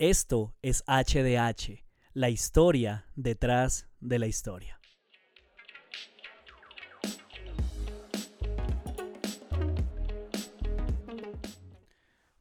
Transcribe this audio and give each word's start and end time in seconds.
Esto 0.00 0.54
es 0.62 0.84
HDH, 0.86 1.84
la 2.12 2.30
historia 2.30 3.06
detrás 3.16 3.88
de 3.98 4.20
la 4.20 4.28
historia. 4.28 4.78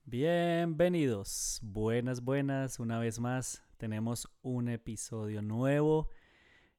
Bienvenidos, 0.05 1.59
buenas, 1.64 2.23
buenas, 2.23 2.80
una 2.80 3.00
vez 3.00 3.20
más 3.20 3.64
tenemos 3.78 4.30
un 4.44 4.70
episodio 4.70 5.42
nuevo, 5.42 6.12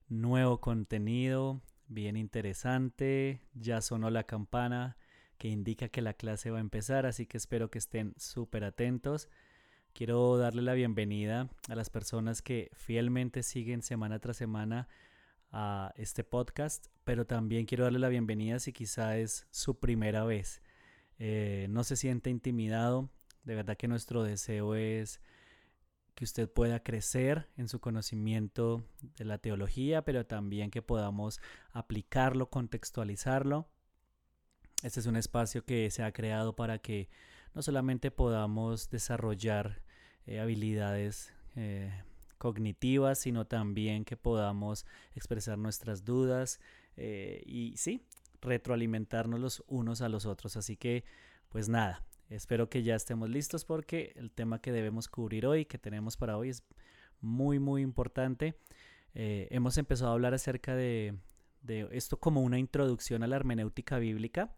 nuevo 0.07 0.61
contenido, 0.61 1.61
bien 1.89 2.17
interesante, 2.17 3.43
ya 3.53 3.81
sonó 3.81 4.11
la 4.11 4.23
campana 4.23 4.97
que 5.39 5.49
indica 5.49 5.89
que 5.89 6.03
la 6.03 6.15
clase 6.15 6.53
va 6.53 6.59
a 6.59 6.61
empezar, 6.61 7.05
así 7.05 7.27
que 7.27 7.37
espero 7.37 7.69
que 7.69 7.79
estén 7.79 8.15
súper 8.17 8.63
atentos. 8.63 9.29
Quiero 9.99 10.39
darle 10.39 10.62
la 10.62 10.75
bienvenida 10.75 11.49
a 11.68 11.75
las 11.75 11.91
personas 11.91 12.41
que 12.41 12.71
fielmente 12.72 13.43
siguen 13.43 13.82
semana 13.82 14.21
tras 14.21 14.36
semana 14.36 14.86
a 15.50 15.93
este 15.96 16.22
podcast, 16.22 16.86
pero 17.03 17.27
también 17.27 17.67
quiero 17.67 17.82
darle 17.82 17.99
la 17.99 18.08
bienvenida 18.08 18.61
si 18.61 18.72
quizá 18.72 19.19
es 19.19 19.49
su 19.50 19.81
primera 19.81 20.22
vez. 20.22 20.63
Eh, 21.19 21.67
no 21.71 21.82
se 21.82 21.96
siente 21.96 22.31
intimidado, 22.31 23.11
de 23.43 23.57
verdad 23.57 23.77
que 23.77 23.89
nuestro 23.89 24.22
deseo 24.22 24.77
es 24.77 25.21
que 26.14 26.22
usted 26.22 26.49
pueda 26.49 26.85
crecer 26.85 27.49
en 27.57 27.67
su 27.67 27.80
conocimiento 27.80 28.85
de 29.17 29.25
la 29.25 29.39
teología, 29.39 30.05
pero 30.05 30.25
también 30.25 30.71
que 30.71 30.80
podamos 30.80 31.41
aplicarlo, 31.72 32.50
contextualizarlo. 32.50 33.69
Este 34.84 35.00
es 35.00 35.06
un 35.06 35.17
espacio 35.17 35.64
que 35.64 35.91
se 35.91 36.05
ha 36.05 36.12
creado 36.12 36.55
para 36.55 36.78
que 36.78 37.08
no 37.53 37.62
solamente 37.62 38.12
podamos 38.12 38.91
desarrollar 38.91 39.88
eh, 40.28 40.41
habilidades 40.41 41.33
eh, 41.56 41.91
cognitivas, 42.36 43.19
sino 43.19 43.47
también 43.47 44.05
que 44.05 44.19
podamos 44.19 44.84
expresar 45.14 45.56
nuestras 45.56 46.05
dudas 46.05 46.61
eh, 46.98 47.42
y 47.47 47.75
sí, 47.78 48.05
retroalimentarnos 48.42 49.41
los 49.41 49.64
unos 49.69 50.02
a 50.02 50.11
los 50.11 50.27
otros. 50.27 50.58
Así 50.58 50.77
que, 50.77 51.02
pues 51.48 51.70
nada, 51.70 52.05
espero 52.28 52.69
que 52.69 52.83
ya 52.83 52.94
estemos 52.94 53.30
listos 53.30 53.64
porque 53.64 54.12
el 54.17 54.30
tema 54.30 54.61
que 54.61 54.70
debemos 54.70 55.08
cubrir 55.08 55.47
hoy, 55.47 55.64
que 55.64 55.78
tenemos 55.78 56.19
para 56.19 56.36
hoy, 56.36 56.50
es 56.50 56.62
muy, 57.22 57.58
muy 57.58 57.80
importante. 57.80 58.55
hemos 59.14 59.78
empezado 59.78 60.11
a 60.11 60.12
hablar 60.12 60.34
acerca 60.34 60.77
de, 60.77 61.17
de, 61.62 61.89
esto 61.92 62.20
como 62.20 62.42
una 62.42 62.58
introducción 62.58 63.22
a 63.22 63.28
la 63.28 63.36
hermenéutica 63.36 63.98
bíblica. 63.98 64.55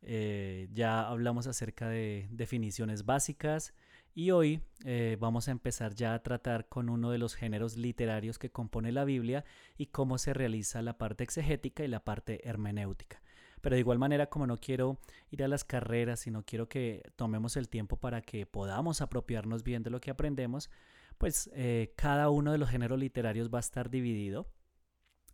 ya 0.00 1.06
hablamos 1.06 1.46
acerca 1.46 1.90
de 1.90 2.26
definiciones 2.30 3.04
básicas, 3.04 3.74
y 4.14 4.30
hoy 4.30 4.60
eh, 4.84 5.16
vamos 5.20 5.48
a 5.48 5.50
empezar 5.50 5.94
ya 5.94 6.14
a 6.14 6.22
tratar 6.22 6.68
con 6.68 6.88
uno 6.88 7.10
de 7.10 7.18
los 7.18 7.34
géneros 7.34 7.76
literarios 7.76 8.38
que 8.38 8.50
compone 8.50 8.92
la 8.92 9.04
Biblia 9.04 9.44
y 9.76 9.86
cómo 9.86 10.18
se 10.18 10.34
realiza 10.34 10.82
la 10.82 10.98
parte 10.98 11.24
exegética 11.24 11.84
y 11.84 11.88
la 11.88 12.04
parte 12.04 12.46
hermenéutica. 12.48 13.22
Pero 13.60 13.74
de 13.74 13.80
igual 13.80 13.98
manera, 13.98 14.28
como 14.28 14.46
no 14.46 14.58
quiero 14.58 14.98
ir 15.30 15.42
a 15.42 15.48
las 15.48 15.64
carreras, 15.64 16.20
sino 16.20 16.44
quiero 16.44 16.68
que 16.68 17.02
tomemos 17.16 17.56
el 17.56 17.68
tiempo 17.68 17.96
para 17.96 18.22
que 18.22 18.46
podamos 18.46 19.00
apropiarnos 19.00 19.64
bien 19.64 19.82
de 19.82 19.90
lo 19.90 20.00
que 20.00 20.10
aprendemos, 20.10 20.70
pues 21.18 21.50
eh, 21.54 21.92
cada 21.96 22.30
uno 22.30 22.52
de 22.52 22.58
los 22.58 22.70
géneros 22.70 22.98
literarios 22.98 23.50
va 23.52 23.58
a 23.58 23.60
estar 23.60 23.90
dividido 23.90 24.46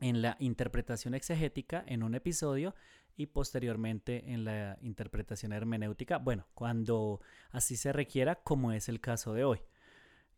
en 0.01 0.23
la 0.23 0.37
interpretación 0.41 1.15
exegética 1.15 1.85
en 1.87 2.03
un 2.03 2.15
episodio 2.15 2.75
y 3.17 3.27
posteriormente 3.27 4.33
en 4.33 4.45
la 4.45 4.79
interpretación 4.81 5.53
hermenéutica, 5.53 6.19
bueno, 6.19 6.47
cuando 6.55 7.21
así 7.51 7.77
se 7.77 7.93
requiera, 7.93 8.37
como 8.37 8.73
es 8.73 8.89
el 8.89 9.01
caso 9.01 9.33
de 9.33 9.45
hoy. 9.45 9.61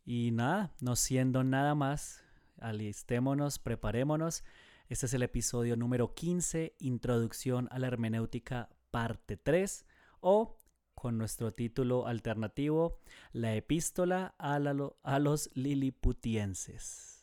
Y 0.05 0.31
nada, 0.31 0.73
no 0.81 0.95
siendo 0.95 1.43
nada 1.43 1.75
más, 1.75 2.23
alistémonos, 2.59 3.59
preparémonos. 3.59 4.45
Este 4.89 5.07
es 5.07 5.15
el 5.15 5.23
episodio 5.23 5.77
número 5.77 6.15
15, 6.15 6.77
Introducción 6.79 7.69
a 7.73 7.79
la 7.79 7.89
Hermenéutica, 7.89 8.69
parte 8.91 9.37
3, 9.37 9.85
o 10.21 10.57
con 10.95 11.19
nuestro 11.19 11.53
título 11.53 12.07
alternativo, 12.07 13.01
La 13.33 13.55
epístola 13.55 14.35
a, 14.39 14.55
a 14.55 15.19
los 15.19 15.51
liliputienses. 15.55 17.16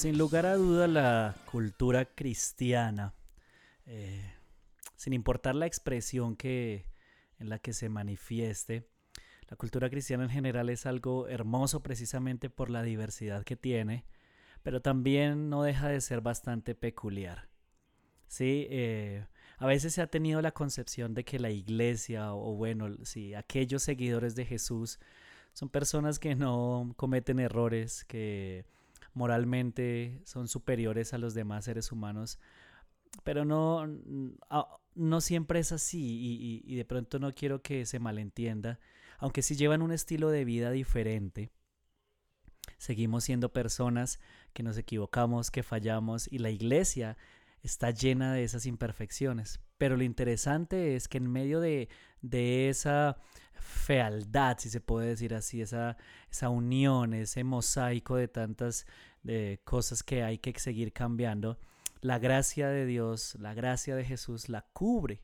Sin 0.00 0.16
lugar 0.16 0.46
a 0.46 0.56
duda 0.56 0.88
la 0.88 1.36
cultura 1.44 2.06
cristiana, 2.06 3.12
eh, 3.84 4.32
sin 4.96 5.12
importar 5.12 5.54
la 5.54 5.66
expresión 5.66 6.36
que, 6.36 6.86
en 7.38 7.50
la 7.50 7.58
que 7.58 7.74
se 7.74 7.90
manifieste, 7.90 8.88
la 9.50 9.58
cultura 9.58 9.90
cristiana 9.90 10.24
en 10.24 10.30
general 10.30 10.70
es 10.70 10.86
algo 10.86 11.28
hermoso 11.28 11.82
precisamente 11.82 12.48
por 12.48 12.70
la 12.70 12.82
diversidad 12.82 13.44
que 13.44 13.56
tiene, 13.56 14.06
pero 14.62 14.80
también 14.80 15.50
no 15.50 15.64
deja 15.64 15.88
de 15.88 16.00
ser 16.00 16.22
bastante 16.22 16.74
peculiar. 16.74 17.50
Sí, 18.26 18.68
eh, 18.70 19.26
a 19.58 19.66
veces 19.66 19.92
se 19.92 20.00
ha 20.00 20.06
tenido 20.06 20.40
la 20.40 20.52
concepción 20.52 21.12
de 21.12 21.26
que 21.26 21.38
la 21.38 21.50
iglesia 21.50 22.32
o 22.32 22.54
bueno, 22.54 22.88
sí, 23.04 23.34
aquellos 23.34 23.82
seguidores 23.82 24.34
de 24.34 24.46
Jesús 24.46 24.98
son 25.52 25.68
personas 25.68 26.18
que 26.18 26.36
no 26.36 26.94
cometen 26.96 27.38
errores, 27.38 28.06
que 28.06 28.64
moralmente 29.14 30.20
son 30.24 30.48
superiores 30.48 31.12
a 31.12 31.18
los 31.18 31.34
demás 31.34 31.64
seres 31.64 31.92
humanos, 31.92 32.38
pero 33.24 33.44
no, 33.44 33.86
no 34.94 35.20
siempre 35.20 35.60
es 35.60 35.72
así 35.72 36.62
y, 36.64 36.74
de 36.74 36.84
pronto 36.84 37.18
no 37.18 37.32
quiero 37.32 37.62
que 37.62 37.86
se 37.86 37.98
malentienda, 37.98 38.78
aunque 39.18 39.42
si 39.42 39.56
llevan 39.56 39.82
un 39.82 39.92
estilo 39.92 40.30
de 40.30 40.44
vida 40.44 40.70
diferente. 40.70 41.50
Seguimos 42.78 43.24
siendo 43.24 43.52
personas 43.52 44.20
que 44.54 44.62
nos 44.62 44.78
equivocamos, 44.78 45.50
que 45.50 45.62
fallamos 45.62 46.28
y 46.32 46.38
la 46.38 46.50
iglesia 46.50 47.18
está 47.62 47.90
llena 47.90 48.32
de 48.32 48.44
esas 48.44 48.66
imperfecciones. 48.66 49.60
Pero 49.78 49.96
lo 49.96 50.02
interesante 50.02 50.96
es 50.96 51.08
que 51.08 51.18
en 51.18 51.30
medio 51.30 51.60
de, 51.60 51.88
de 52.22 52.68
esa 52.68 53.18
fealdad, 53.52 54.58
si 54.58 54.70
se 54.70 54.80
puede 54.80 55.08
decir 55.08 55.34
así, 55.34 55.62
esa, 55.62 55.96
esa 56.30 56.48
unión, 56.48 57.14
ese 57.14 57.44
mosaico 57.44 58.16
de 58.16 58.28
tantas 58.28 58.86
de 59.22 59.60
cosas 59.64 60.02
que 60.02 60.22
hay 60.22 60.38
que 60.38 60.58
seguir 60.58 60.92
cambiando, 60.92 61.58
la 62.00 62.18
gracia 62.18 62.68
de 62.68 62.86
Dios, 62.86 63.36
la 63.38 63.54
gracia 63.54 63.94
de 63.94 64.04
Jesús 64.04 64.48
la 64.48 64.62
cubre. 64.72 65.22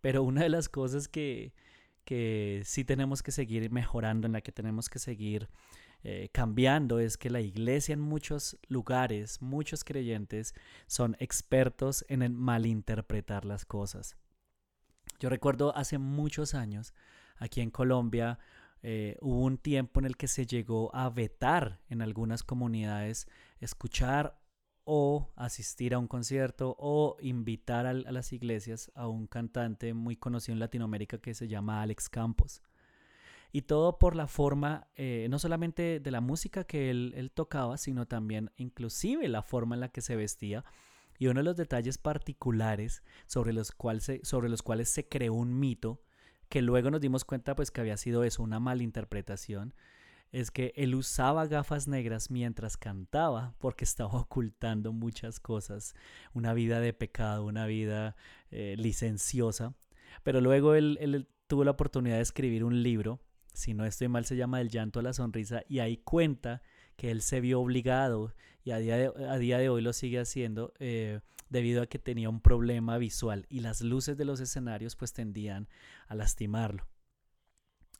Pero 0.00 0.22
una 0.22 0.42
de 0.42 0.48
las 0.48 0.68
cosas 0.68 1.08
que, 1.08 1.54
que 2.04 2.62
sí 2.64 2.84
tenemos 2.84 3.22
que 3.22 3.32
seguir 3.32 3.70
mejorando, 3.70 4.26
en 4.26 4.32
la 4.32 4.40
que 4.40 4.52
tenemos 4.52 4.88
que 4.88 4.98
seguir 4.98 5.48
eh, 6.04 6.30
cambiando, 6.32 6.98
es 6.98 7.16
que 7.16 7.30
la 7.30 7.40
iglesia 7.40 7.92
en 7.92 8.00
muchos 8.00 8.58
lugares, 8.68 9.40
muchos 9.40 9.84
creyentes 9.84 10.54
son 10.86 11.16
expertos 11.20 12.04
en 12.08 12.22
el 12.22 12.32
malinterpretar 12.32 13.44
las 13.44 13.64
cosas. 13.64 14.16
Yo 15.20 15.28
recuerdo 15.28 15.76
hace 15.76 15.98
muchos 15.98 16.54
años, 16.54 16.94
aquí 17.36 17.60
en 17.60 17.70
Colombia, 17.70 18.38
eh, 18.82 19.16
hubo 19.20 19.44
un 19.44 19.58
tiempo 19.58 20.00
en 20.00 20.06
el 20.06 20.16
que 20.16 20.26
se 20.26 20.44
llegó 20.44 20.92
a 20.94 21.08
vetar 21.08 21.80
en 21.88 22.02
algunas 22.02 22.42
comunidades 22.42 23.28
escuchar 23.60 24.42
o 24.84 25.30
asistir 25.36 25.94
a 25.94 26.00
un 26.00 26.08
concierto 26.08 26.74
o 26.78 27.16
invitar 27.20 27.86
a, 27.86 27.94
las 27.94 28.32
iglesias 28.32 28.90
a 28.96 29.06
un 29.06 29.28
cantante 29.28 29.94
muy 29.94 30.16
conocido 30.16 30.54
en 30.54 30.58
Latinoamérica 30.58 31.18
que 31.18 31.34
se 31.34 31.46
llama 31.46 31.82
Alex 31.82 32.08
Campos. 32.08 32.60
Y 33.52 33.62
todo 33.62 33.98
por 33.98 34.16
la 34.16 34.26
forma, 34.26 34.88
eh, 34.96 35.26
no 35.30 35.38
solamente 35.38 36.00
de 36.00 36.10
la 36.10 36.20
música 36.22 36.64
que 36.64 36.90
él, 36.90 37.30
tocaba, 37.34 37.76
sino 37.76 38.06
también 38.06 38.50
inclusive 38.56 39.28
la 39.28 39.42
forma 39.42 39.74
en 39.74 39.80
la 39.80 39.90
que 39.90 40.00
se 40.00 40.16
vestía. 40.16 40.64
Y 41.18 41.26
uno 41.26 41.40
de 41.40 41.44
los 41.44 41.56
detalles 41.56 41.98
particulares 41.98 43.02
sobre 43.26 43.52
los, 43.52 43.74
se, 44.00 44.24
sobre 44.24 44.48
los 44.48 44.62
cuales 44.62 44.88
se 44.88 45.06
creó 45.06 45.34
un 45.34 45.58
mito, 45.60 46.02
que 46.48 46.62
luego 46.62 46.90
nos 46.90 47.00
dimos 47.00 47.24
cuenta 47.24 47.54
pues 47.54 47.70
que 47.70 47.80
había 47.80 47.96
sido 47.96 48.24
eso, 48.24 48.42
una 48.42 48.58
malinterpretación, 48.58 49.74
es 50.32 50.50
que 50.50 50.72
él 50.76 50.94
usaba 50.94 51.46
gafas 51.46 51.86
negras 51.86 52.30
mientras 52.30 52.76
cantaba 52.76 53.54
porque 53.58 53.84
estaba 53.84 54.12
ocultando 54.20 54.92
muchas 54.92 55.38
cosas, 55.38 55.94
una 56.32 56.54
vida 56.54 56.80
de 56.80 56.94
pecado, 56.94 57.44
una 57.44 57.66
vida 57.66 58.16
eh, 58.50 58.74
licenciosa. 58.78 59.74
Pero 60.22 60.40
luego 60.40 60.74
él, 60.74 61.28
tuvo 61.46 61.64
la 61.64 61.72
oportunidad 61.72 62.16
de 62.16 62.22
escribir 62.22 62.64
un 62.64 62.82
libro, 62.82 63.20
si 63.52 63.74
no 63.74 63.84
estoy 63.84 64.08
mal 64.08 64.24
se 64.24 64.36
llama 64.36 64.60
El 64.60 64.68
llanto 64.68 65.00
a 65.00 65.02
la 65.02 65.12
sonrisa, 65.12 65.62
y 65.68 65.80
ahí 65.80 65.98
cuenta 65.98 66.62
que 66.96 67.10
él 67.10 67.22
se 67.22 67.40
vio 67.40 67.60
obligado, 67.60 68.34
y 68.64 68.70
a 68.70 68.78
día 68.78 68.96
de, 68.96 69.26
a 69.28 69.38
día 69.38 69.58
de 69.58 69.68
hoy 69.68 69.82
lo 69.82 69.92
sigue 69.92 70.20
haciendo, 70.20 70.72
eh, 70.78 71.20
debido 71.52 71.82
a 71.82 71.86
que 71.86 71.98
tenía 71.98 72.30
un 72.30 72.40
problema 72.40 72.98
visual 72.98 73.46
y 73.48 73.60
las 73.60 73.82
luces 73.82 74.16
de 74.16 74.24
los 74.24 74.40
escenarios 74.40 74.96
pues 74.96 75.12
tendían 75.12 75.68
a 76.08 76.14
lastimarlo. 76.14 76.86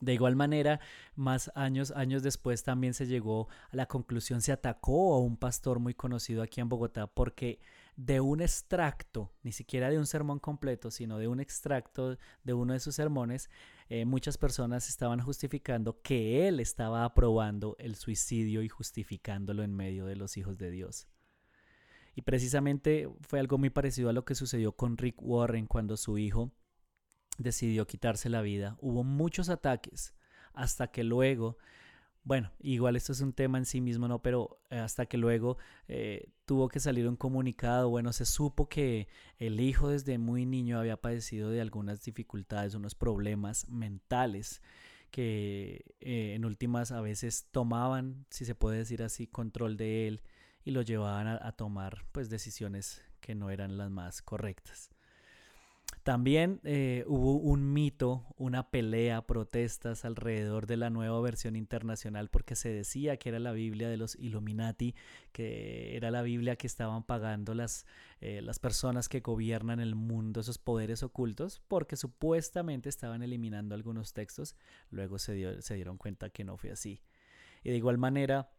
De 0.00 0.14
igual 0.14 0.34
manera, 0.34 0.81
más 1.14 1.52
años, 1.55 1.93
años 1.93 2.25
después 2.25 2.64
también 2.64 2.93
se 2.93 3.06
llegó 3.06 3.48
a 3.70 3.76
la 3.76 3.87
conclusión, 3.87 4.40
se 4.40 4.50
atacó 4.50 5.14
a 5.14 5.20
un 5.20 5.37
pastor 5.37 5.78
muy 5.78 5.94
conocido 5.94 6.43
aquí 6.43 6.60
en 6.60 6.69
Bogotá 6.69 7.06
porque 7.06 7.60
de 7.97 8.21
un 8.21 8.41
extracto, 8.41 9.33
ni 9.43 9.53
siquiera 9.53 9.91
de 9.91 9.99
un 9.99 10.06
sermón 10.06 10.39
completo, 10.39 10.91
sino 10.91 11.19
de 11.19 11.29
un 11.29 11.41
extracto 11.41 12.19
de 12.43 12.53
uno 12.55 12.73
de 12.73 12.81
sus 12.81 12.94
sermones, 12.94 13.50
eh, 13.89 14.05
muchas 14.05 14.39
personas 14.39 14.89
estaban 14.89 15.21
justificando 15.21 16.00
que 16.00 16.49
él 16.49 16.61
estaba 16.61 17.05
aprobando 17.05 17.77
el 17.79 17.94
suicidio 17.94 18.62
y 18.62 18.69
justificándolo 18.69 19.62
en 19.62 19.75
medio 19.75 20.06
de 20.06 20.17
los 20.17 20.37
hijos 20.37 20.56
de 20.56 20.71
Dios. 20.71 21.09
Y 22.15 22.23
precisamente 22.23 23.09
fue 23.21 23.41
algo 23.41 23.59
muy 23.59 23.71
parecido 23.71 24.09
a 24.11 24.12
lo 24.12 24.25
que 24.25 24.35
sucedió 24.35 24.73
con 24.73 24.97
Rick 24.97 25.17
Warren 25.23 25.67
cuando 25.67 25.97
su 25.97 26.19
hijo 26.19 26.53
decidió 27.39 27.87
quitarse 27.87 28.29
la 28.29 28.43
vida. 28.43 28.77
Hubo 28.81 29.05
muchos 29.05 29.49
ataques 29.49 30.15
hasta 30.53 30.89
que 30.89 31.05
luego, 31.05 31.56
bueno, 32.24 32.52
igual 32.60 32.96
esto 32.96 33.12
es 33.12 33.20
un 33.20 33.32
tema 33.32 33.58
en 33.58 33.66
sí 33.66 33.80
mismo, 33.80 34.06
¿no? 34.06 34.22
Pero 34.22 34.60
eh, 34.70 34.78
hasta 34.78 35.06
que 35.06 35.16
luego 35.19 35.58
eh, 35.88 36.30
tuvo 36.44 36.69
que 36.69 36.78
salir 36.80 37.08
un 37.08 37.16
comunicado, 37.16 37.90
bueno, 37.90 38.12
se 38.12 38.26
supo 38.26 38.69
que 38.69 39.08
el 39.38 39.60
hijo 39.60 39.88
desde 39.88 40.19
muy 40.19 40.46
niño 40.46 40.78
había 40.78 40.96
padecido 40.96 41.50
de 41.50 41.60
algunas 41.60 42.02
dificultades, 42.04 42.74
unos 42.74 42.94
problemas 42.94 43.69
mentales 43.69 44.62
que 45.10 45.84
eh, 46.00 46.34
en 46.34 46.44
últimas 46.44 46.92
a 46.92 47.00
veces 47.00 47.48
tomaban, 47.50 48.24
si 48.30 48.44
se 48.44 48.54
puede 48.54 48.78
decir 48.78 49.02
así, 49.02 49.26
control 49.26 49.76
de 49.76 50.08
él 50.08 50.22
y 50.64 50.70
lo 50.70 50.82
llevaban 50.82 51.26
a, 51.26 51.38
a 51.46 51.52
tomar 51.52 52.04
pues 52.12 52.30
decisiones 52.30 53.02
que 53.20 53.34
no 53.34 53.50
eran 53.50 53.76
las 53.76 53.90
más 53.90 54.22
correctas. 54.22 54.90
También 56.02 56.60
eh, 56.64 57.04
hubo 57.06 57.37
un 57.37 57.72
mito, 57.72 58.26
una 58.37 58.70
pelea, 58.70 59.22
protestas 59.22 60.04
alrededor 60.04 60.66
de 60.66 60.76
la 60.76 60.90
nueva 60.90 61.20
versión 61.20 61.54
internacional 61.54 62.28
porque 62.28 62.56
se 62.56 62.70
decía 62.70 63.19
que 63.19 63.28
era 63.28 63.38
la 63.38 63.52
Biblia 63.52 63.88
de 63.88 63.96
los 63.96 64.16
Illuminati, 64.16 64.96
que 65.31 65.96
era 65.96 66.10
la 66.10 66.22
Biblia 66.22 66.56
que 66.56 66.66
estaban 66.66 67.04
pagando 67.04 67.54
las, 67.54 67.87
eh, 68.20 68.43
las 68.43 68.58
personas 68.58 69.08
que 69.08 69.20
gobiernan 69.20 69.78
el 69.78 69.94
mundo, 69.94 70.40
esos 70.40 70.58
poderes 70.58 71.04
ocultos, 71.04 71.62
porque 71.69 71.94
supuestamente 71.94 72.88
estaban 72.88 73.22
eliminando 73.22 73.76
algunos 73.76 74.12
textos. 74.12 74.56
Luego 74.90 75.20
se, 75.20 75.62
se 75.62 75.75
dieron 75.76 75.98
cuenta 75.98 76.31
que 76.31 76.43
no 76.43 76.56
fue 76.56 76.72
así. 76.72 77.00
Y 77.62 77.70
de 77.70 77.76
igual 77.76 77.98
manera, 77.98 78.50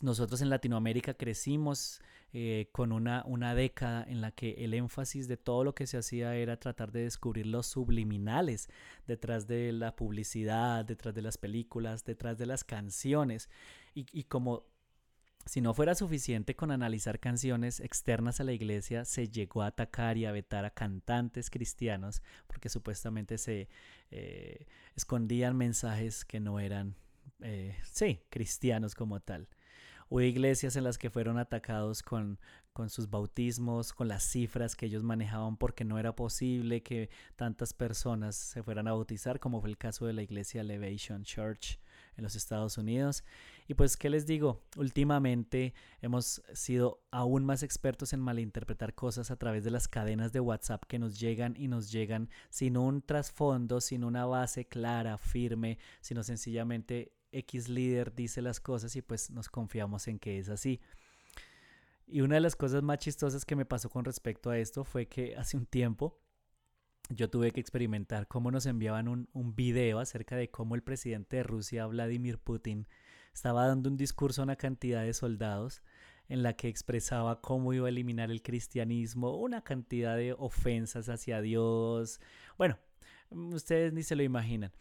nosotros 0.00 0.40
en 0.40 0.50
Latinoamérica 0.50 1.14
crecimos 1.14 2.00
eh, 2.32 2.68
con 2.72 2.92
una, 2.92 3.24
una 3.26 3.54
década 3.54 4.04
en 4.08 4.20
la 4.20 4.30
que 4.30 4.52
el 4.64 4.74
énfasis 4.74 5.26
de 5.26 5.36
todo 5.36 5.64
lo 5.64 5.74
que 5.74 5.86
se 5.86 5.98
hacía 5.98 6.36
era 6.36 6.58
tratar 6.58 6.92
de 6.92 7.02
descubrir 7.02 7.46
los 7.46 7.66
subliminales 7.66 8.68
detrás 9.06 9.46
de 9.46 9.72
la 9.72 9.96
publicidad, 9.96 10.84
detrás 10.84 11.14
de 11.14 11.22
las 11.22 11.38
películas, 11.38 12.04
detrás 12.04 12.38
de 12.38 12.46
las 12.46 12.62
canciones. 12.64 13.50
Y, 13.94 14.06
y 14.12 14.24
como 14.24 14.64
si 15.46 15.60
no 15.60 15.74
fuera 15.74 15.94
suficiente 15.94 16.54
con 16.54 16.70
analizar 16.70 17.18
canciones 17.18 17.80
externas 17.80 18.40
a 18.40 18.44
la 18.44 18.52
iglesia, 18.52 19.04
se 19.04 19.28
llegó 19.28 19.62
a 19.62 19.68
atacar 19.68 20.16
y 20.16 20.26
a 20.26 20.32
vetar 20.32 20.64
a 20.64 20.70
cantantes 20.70 21.50
cristianos 21.50 22.22
porque 22.46 22.68
supuestamente 22.68 23.38
se 23.38 23.68
eh, 24.10 24.66
escondían 24.94 25.56
mensajes 25.56 26.24
que 26.24 26.40
no 26.40 26.60
eran, 26.60 26.94
eh, 27.40 27.76
sí, 27.90 28.20
cristianos 28.28 28.94
como 28.94 29.20
tal. 29.20 29.48
Hubo 30.10 30.22
iglesias 30.22 30.74
en 30.74 30.82
las 30.82 30.98
que 30.98 31.08
fueron 31.08 31.38
atacados 31.38 32.02
con, 32.02 32.40
con 32.72 32.90
sus 32.90 33.08
bautismos, 33.08 33.92
con 33.92 34.08
las 34.08 34.24
cifras 34.24 34.74
que 34.74 34.86
ellos 34.86 35.04
manejaban 35.04 35.56
porque 35.56 35.84
no 35.84 36.00
era 36.00 36.16
posible 36.16 36.82
que 36.82 37.10
tantas 37.36 37.72
personas 37.72 38.34
se 38.34 38.64
fueran 38.64 38.88
a 38.88 38.92
bautizar, 38.92 39.38
como 39.38 39.60
fue 39.60 39.70
el 39.70 39.78
caso 39.78 40.06
de 40.06 40.12
la 40.12 40.22
iglesia 40.22 40.62
Elevation 40.62 41.22
Church 41.22 41.78
en 42.16 42.24
los 42.24 42.34
Estados 42.34 42.76
Unidos. 42.76 43.22
Y 43.68 43.74
pues, 43.74 43.96
¿qué 43.96 44.10
les 44.10 44.26
digo? 44.26 44.64
Últimamente 44.76 45.74
hemos 46.00 46.42
sido 46.54 47.04
aún 47.12 47.44
más 47.44 47.62
expertos 47.62 48.12
en 48.12 48.18
malinterpretar 48.18 48.96
cosas 48.96 49.30
a 49.30 49.36
través 49.36 49.62
de 49.62 49.70
las 49.70 49.86
cadenas 49.86 50.32
de 50.32 50.40
WhatsApp 50.40 50.82
que 50.88 50.98
nos 50.98 51.20
llegan 51.20 51.54
y 51.56 51.68
nos 51.68 51.92
llegan 51.92 52.30
sin 52.48 52.76
un 52.76 53.00
trasfondo, 53.00 53.80
sin 53.80 54.02
una 54.02 54.26
base 54.26 54.66
clara, 54.66 55.18
firme, 55.18 55.78
sino 56.00 56.24
sencillamente 56.24 57.12
X 57.32 57.68
líder 57.68 58.14
dice 58.14 58.42
las 58.42 58.60
cosas 58.60 58.94
y 58.96 59.02
pues 59.02 59.30
nos 59.30 59.48
confiamos 59.48 60.08
en 60.08 60.18
que 60.18 60.38
es 60.38 60.48
así. 60.48 60.80
Y 62.06 62.22
una 62.22 62.36
de 62.36 62.40
las 62.40 62.56
cosas 62.56 62.82
más 62.82 62.98
chistosas 62.98 63.44
que 63.44 63.56
me 63.56 63.64
pasó 63.64 63.88
con 63.88 64.04
respecto 64.04 64.50
a 64.50 64.58
esto 64.58 64.84
fue 64.84 65.06
que 65.06 65.36
hace 65.36 65.56
un 65.56 65.66
tiempo 65.66 66.20
yo 67.08 67.28
tuve 67.28 67.50
que 67.50 67.60
experimentar 67.60 68.28
cómo 68.28 68.50
nos 68.50 68.66
enviaban 68.66 69.08
un, 69.08 69.28
un, 69.32 69.56
video 69.56 69.98
acerca 69.98 70.36
de 70.36 70.50
cómo 70.50 70.76
el 70.76 70.82
presidente 70.82 71.38
de 71.38 71.42
Rusia, 71.42 71.86
Vladimir 71.86 72.38
Putin, 72.38 72.86
estaba 73.34 73.66
dando 73.66 73.90
un 73.90 73.96
discurso 73.96 74.42
a 74.42 74.44
una 74.44 74.54
cantidad 74.54 75.02
de 75.02 75.12
soldados 75.12 75.82
en 76.28 76.44
la 76.44 76.54
que 76.54 76.68
expresaba 76.68 77.40
cómo 77.40 77.72
iba 77.72 77.86
a 77.86 77.88
eliminar 77.88 78.30
el 78.30 78.42
cristianismo, 78.42 79.36
una 79.36 79.62
cantidad 79.62 80.16
de 80.16 80.32
ofensas 80.32 81.08
hacia 81.08 81.42
Dios. 81.42 82.20
Bueno, 82.56 82.78
ustedes 83.30 83.92
ni 83.92 84.04
se 84.04 84.14
lo 84.14 84.22
imaginan. 84.22 84.72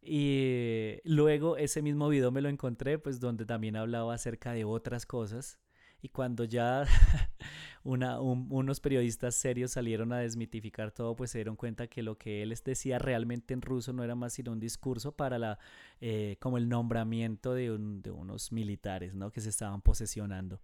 Y 0.00 1.00
luego 1.04 1.56
ese 1.56 1.82
mismo 1.82 2.08
video 2.08 2.30
me 2.30 2.40
lo 2.40 2.48
encontré, 2.48 2.98
pues 2.98 3.20
donde 3.20 3.44
también 3.44 3.76
hablaba 3.76 4.14
acerca 4.14 4.52
de 4.52 4.64
otras 4.64 5.06
cosas. 5.06 5.58
Y 6.00 6.10
cuando 6.10 6.44
ya 6.44 6.84
una, 7.82 8.20
unos 8.20 8.80
periodistas 8.80 9.34
serios 9.34 9.72
salieron 9.72 10.12
a 10.12 10.18
desmitificar 10.18 10.92
todo, 10.92 11.16
pues 11.16 11.32
se 11.32 11.38
dieron 11.38 11.56
cuenta 11.56 11.88
que 11.88 12.02
lo 12.02 12.16
que 12.16 12.42
él 12.42 12.54
decía 12.64 12.98
realmente 12.98 13.52
en 13.54 13.62
ruso 13.62 13.92
no 13.92 14.04
era 14.04 14.14
más 14.14 14.34
sino 14.34 14.52
un 14.52 14.60
discurso 14.60 15.16
para 15.16 15.38
la, 15.38 15.58
eh, 16.00 16.36
como 16.40 16.58
el 16.58 16.68
nombramiento 16.68 17.52
de, 17.54 17.76
de 17.78 18.10
unos 18.10 18.52
militares, 18.52 19.14
¿no? 19.14 19.32
Que 19.32 19.40
se 19.40 19.48
estaban 19.48 19.82
posesionando. 19.82 20.60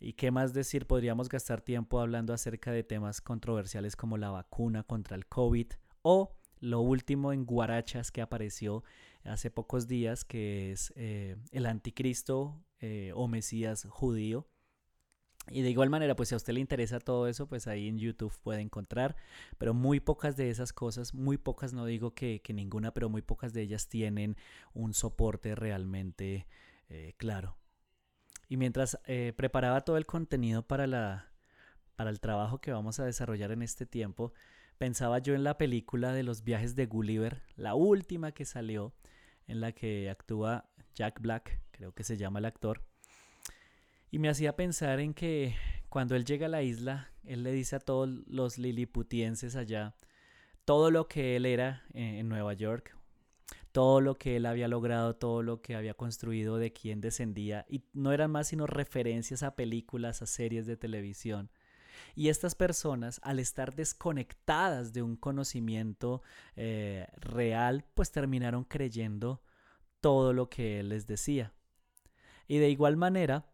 ¿Y 0.00 0.14
qué 0.14 0.30
más 0.30 0.54
decir? 0.54 0.86
Podríamos 0.86 1.28
gastar 1.28 1.60
tiempo 1.60 2.00
hablando 2.00 2.32
acerca 2.32 2.70
de 2.70 2.84
temas 2.84 3.20
controversiales 3.20 3.96
como 3.96 4.16
la 4.16 4.30
vacuna 4.30 4.84
contra 4.84 5.16
el 5.16 5.26
COVID 5.26 5.66
o 6.02 6.37
lo 6.60 6.80
último 6.80 7.32
en 7.32 7.44
Guarachas 7.44 8.10
que 8.10 8.22
apareció 8.22 8.82
hace 9.24 9.50
pocos 9.50 9.86
días, 9.86 10.24
que 10.24 10.72
es 10.72 10.92
eh, 10.96 11.36
el 11.52 11.66
anticristo 11.66 12.64
eh, 12.80 13.12
o 13.14 13.28
Mesías 13.28 13.86
judío. 13.88 14.48
Y 15.50 15.62
de 15.62 15.70
igual 15.70 15.88
manera, 15.88 16.14
pues 16.14 16.28
si 16.28 16.34
a 16.34 16.36
usted 16.36 16.52
le 16.52 16.60
interesa 16.60 17.00
todo 17.00 17.26
eso, 17.26 17.48
pues 17.48 17.66
ahí 17.66 17.88
en 17.88 17.98
YouTube 17.98 18.34
puede 18.42 18.60
encontrar, 18.60 19.16
pero 19.56 19.72
muy 19.72 19.98
pocas 19.98 20.36
de 20.36 20.50
esas 20.50 20.74
cosas, 20.74 21.14
muy 21.14 21.38
pocas, 21.38 21.72
no 21.72 21.86
digo 21.86 22.14
que, 22.14 22.42
ninguna, 22.52 22.92
pero 22.92 23.08
muy 23.08 23.22
pocas 23.22 23.54
de 23.54 23.62
ellas 23.62 23.88
tienen 23.88 24.36
un 24.74 24.92
soporte 24.92 25.54
realmente 25.54 26.46
eh, 26.90 27.14
claro. 27.16 27.56
Y 28.50 28.58
mientras 28.58 28.98
preparaba 29.36 29.82
todo 29.82 29.96
el 29.96 30.06
contenido 30.06 30.66
para, 30.66 30.86
la, 30.86 31.32
para 31.96 32.10
el 32.10 32.20
trabajo 32.20 32.60
que 32.60 32.72
vamos 32.72 32.98
a 32.98 33.04
desarrollar 33.04 33.50
en 33.52 33.62
este 33.62 33.86
tiempo, 33.86 34.32
pensaba 34.78 35.18
yo 35.18 35.34
en 35.34 35.44
la 35.44 35.58
película 35.58 36.12
de 36.12 36.22
los 36.22 36.44
viajes 36.44 36.74
de 36.74 36.86
Gulliver, 36.86 37.42
la 37.56 37.74
última 37.74 38.32
que 38.32 38.44
salió, 38.44 38.94
en 39.46 39.60
la 39.60 39.72
que 39.72 40.08
actúa 40.08 40.70
Jack 40.94 41.20
Black, 41.20 41.60
creo 41.70 41.92
que 41.92 42.04
se 42.04 42.16
llama 42.16 42.38
el 42.38 42.44
actor, 42.44 42.82
y 44.10 44.18
me 44.18 44.28
hacía 44.28 44.56
pensar 44.56 45.00
en 45.00 45.14
que 45.14 45.54
cuando 45.88 46.16
él 46.16 46.24
llega 46.24 46.46
a 46.46 46.50
la 46.50 46.62
isla, 46.62 47.10
él 47.24 47.42
le 47.42 47.52
dice 47.52 47.76
a 47.76 47.80
todos 47.80 48.08
los 48.26 48.58
liliputienses 48.58 49.56
allá 49.56 49.94
todo 50.68 50.90
lo 50.90 51.08
que 51.08 51.34
él 51.34 51.46
era 51.46 51.82
en 51.94 52.28
Nueva 52.28 52.52
York, 52.52 52.94
todo 53.72 54.02
lo 54.02 54.18
que 54.18 54.36
él 54.36 54.44
había 54.44 54.68
logrado, 54.68 55.16
todo 55.16 55.42
lo 55.42 55.62
que 55.62 55.74
había 55.74 55.94
construido, 55.94 56.58
de 56.58 56.74
quién 56.74 57.00
descendía, 57.00 57.64
y 57.70 57.84
no 57.94 58.12
eran 58.12 58.30
más 58.30 58.48
sino 58.48 58.66
referencias 58.66 59.42
a 59.42 59.56
películas, 59.56 60.20
a 60.20 60.26
series 60.26 60.66
de 60.66 60.76
televisión. 60.76 61.50
Y 62.14 62.28
estas 62.28 62.54
personas, 62.54 63.20
al 63.22 63.38
estar 63.38 63.74
desconectadas 63.74 64.92
de 64.92 65.02
un 65.02 65.16
conocimiento 65.16 66.22
eh, 66.56 67.06
real, 67.16 67.84
pues 67.94 68.10
terminaron 68.10 68.64
creyendo 68.64 69.42
todo 70.00 70.32
lo 70.32 70.48
que 70.48 70.80
él 70.80 70.90
les 70.90 71.06
decía. 71.06 71.52
Y 72.46 72.58
de 72.58 72.70
igual 72.70 72.96
manera, 72.96 73.46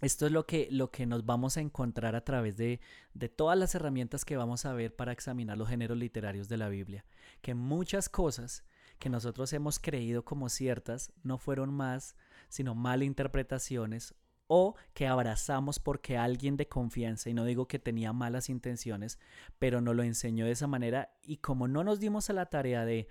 esto 0.00 0.26
es 0.26 0.32
lo 0.32 0.46
que, 0.46 0.68
lo 0.70 0.90
que 0.90 1.06
nos 1.06 1.24
vamos 1.24 1.56
a 1.56 1.60
encontrar 1.60 2.14
a 2.14 2.24
través 2.24 2.56
de, 2.56 2.80
de, 3.14 3.28
todas 3.28 3.58
las 3.58 3.74
herramientas 3.74 4.24
que 4.24 4.36
vamos 4.36 4.66
a 4.66 4.72
ver 4.72 4.94
para 4.94 5.12
examinar 5.12 5.56
los 5.56 5.68
géneros 5.68 5.96
literarios 5.96 6.48
de 6.48 6.56
la 6.56 6.68
Biblia. 6.68 7.04
Que 7.40 7.54
muchas 7.54 8.08
cosas 8.08 8.64
que 8.98 9.08
nosotros 9.08 9.52
hemos 9.52 9.78
creído 9.78 10.24
como 10.24 10.48
ciertas 10.48 11.12
no 11.22 11.38
fueron 11.38 11.72
más 11.72 12.16
sino 12.48 12.74
malinterpretaciones 12.74 14.14
o 14.46 14.74
que 14.92 15.06
abrazamos 15.06 15.78
porque 15.78 16.16
alguien 16.16 16.56
de 16.56 16.68
confianza, 16.68 17.30
y 17.30 17.34
no 17.34 17.44
digo 17.44 17.66
que 17.66 17.78
tenía 17.78 18.12
malas 18.12 18.48
intenciones, 18.48 19.18
pero 19.58 19.80
no 19.80 19.94
lo 19.94 20.02
enseñó 20.02 20.46
de 20.46 20.52
esa 20.52 20.66
manera 20.66 21.14
y 21.22 21.38
como 21.38 21.68
no 21.68 21.84
nos 21.84 22.00
dimos 22.00 22.30
a 22.30 22.34
la 22.34 22.46
tarea 22.46 22.84
de 22.84 23.08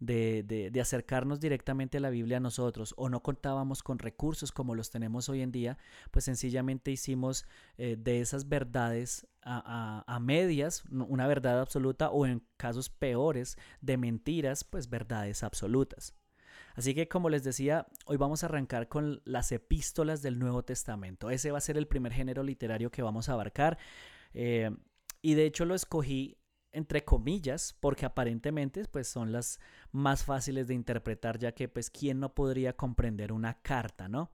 de, 0.00 0.70
de, 0.72 0.80
acercarnos 0.80 1.40
directamente 1.40 1.98
a 1.98 2.00
la 2.00 2.10
Biblia 2.10 2.36
a 2.36 2.40
nosotros 2.40 2.94
o 2.96 3.08
no 3.08 3.22
contábamos 3.22 3.82
con 3.82 3.98
recursos 3.98 4.52
como 4.52 4.74
los 4.74 4.90
tenemos 4.90 5.28
hoy 5.28 5.40
en 5.40 5.52
día, 5.52 5.78
pues 6.10 6.26
sencillamente 6.26 6.90
hicimos 6.90 7.46
eh, 7.78 7.96
de 7.98 8.20
esas 8.20 8.48
verdades 8.48 9.26
a, 9.42 10.04
a, 10.06 10.20
medias, 10.20 10.84
una 10.90 11.26
verdad 11.28 11.60
absoluta 11.60 12.10
o 12.10 12.26
en 12.26 12.42
casos 12.56 12.90
peores 12.90 13.56
de 13.80 13.96
mentiras, 13.96 14.64
pues 14.64 14.90
verdades 14.90 15.44
absolutas. 15.44 16.14
Así 16.76 16.94
que 16.94 17.08
como 17.08 17.30
les 17.30 17.42
decía, 17.42 17.86
hoy 18.04 18.18
vamos 18.18 18.42
a 18.42 18.46
arrancar 18.46 18.88
con 18.88 19.20
las 19.24 19.50
epístolas 19.50 20.22
del 20.22 20.38
Nuevo 20.38 20.62
Testamento. 20.62 21.30
Ese 21.30 21.50
va 21.50 21.58
a 21.58 21.62
ser 21.62 21.78
el 21.78 21.88
primer 21.88 22.12
género 22.12 22.42
literario 22.42 22.90
que 22.90 23.02
vamos 23.02 23.28
a 23.28 23.32
abarcar. 23.32 23.78
Eh, 24.34 24.70
y 25.22 25.34
de 25.34 25.46
hecho 25.46 25.64
lo 25.64 25.74
escogí 25.74 26.36
entre 26.76 27.04
comillas, 27.04 27.74
porque 27.80 28.04
aparentemente 28.04 28.84
pues 28.84 29.08
son 29.08 29.32
las 29.32 29.58
más 29.92 30.24
fáciles 30.24 30.68
de 30.68 30.74
interpretar, 30.74 31.38
ya 31.38 31.52
que 31.52 31.68
pues 31.68 31.88
quién 31.88 32.20
no 32.20 32.34
podría 32.34 32.74
comprender 32.74 33.32
una 33.32 33.54
carta, 33.62 34.08
¿no? 34.08 34.30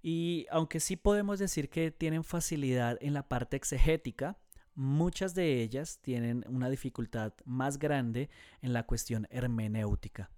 Y 0.00 0.46
aunque 0.50 0.80
sí 0.80 0.96
podemos 0.96 1.38
decir 1.38 1.68
que 1.68 1.90
tienen 1.90 2.24
facilidad 2.24 2.96
en 3.02 3.12
la 3.12 3.28
parte 3.28 3.58
exegética, 3.58 4.38
muchas 4.74 5.34
de 5.34 5.62
ellas 5.62 6.00
tienen 6.00 6.42
una 6.48 6.70
dificultad 6.70 7.34
más 7.44 7.78
grande 7.78 8.30
en 8.62 8.72
la 8.72 8.84
cuestión 8.84 9.28
hermenéutica. 9.30 10.30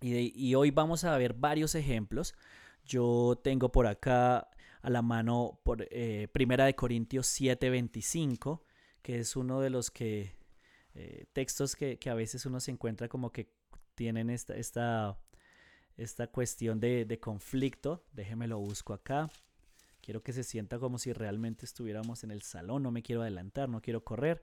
Y, 0.00 0.54
hoy 0.54 0.70
vamos 0.70 1.04
a 1.04 1.16
ver 1.16 1.34
varios 1.34 1.74
ejemplos. 1.74 2.34
Yo 2.84 3.40
tengo 3.42 3.72
por 3.72 3.86
acá 3.86 4.48
a 4.82 4.90
la 4.90 5.02
mano 5.02 5.60
por 5.64 5.86
eh, 5.90 6.28
Primera 6.32 6.66
de 6.66 6.74
Corintios 6.74 7.26
7:25 7.26 8.62
que 9.06 9.20
es 9.20 9.36
uno 9.36 9.60
de 9.60 9.70
los 9.70 9.92
que 9.92 10.32
eh, 10.96 11.26
textos 11.32 11.76
que, 11.76 11.96
a 12.10 12.14
veces 12.14 12.44
uno 12.44 12.58
se 12.58 12.72
encuentra 12.72 13.08
como 13.08 13.30
que 13.30 13.52
tienen 13.94 14.30
esta, 14.30 14.56
esta, 14.56 15.16
esta 15.96 16.26
cuestión 16.26 16.80
de, 16.80 17.18
conflicto. 17.20 18.04
Déjeme 18.10 18.48
lo 18.48 18.58
busco 18.58 18.94
acá. 18.94 19.30
Quiero 20.00 20.24
que 20.24 20.32
se 20.32 20.42
sienta 20.42 20.80
como 20.80 20.98
si 20.98 21.12
realmente 21.12 21.66
estuviéramos 21.66 22.24
en 22.24 22.32
el 22.32 22.42
salón. 22.42 22.82
No 22.82 22.90
me 22.90 23.04
quiero 23.04 23.22
adelantar, 23.22 23.68
no 23.68 23.80
quiero 23.80 24.02
correr. 24.02 24.42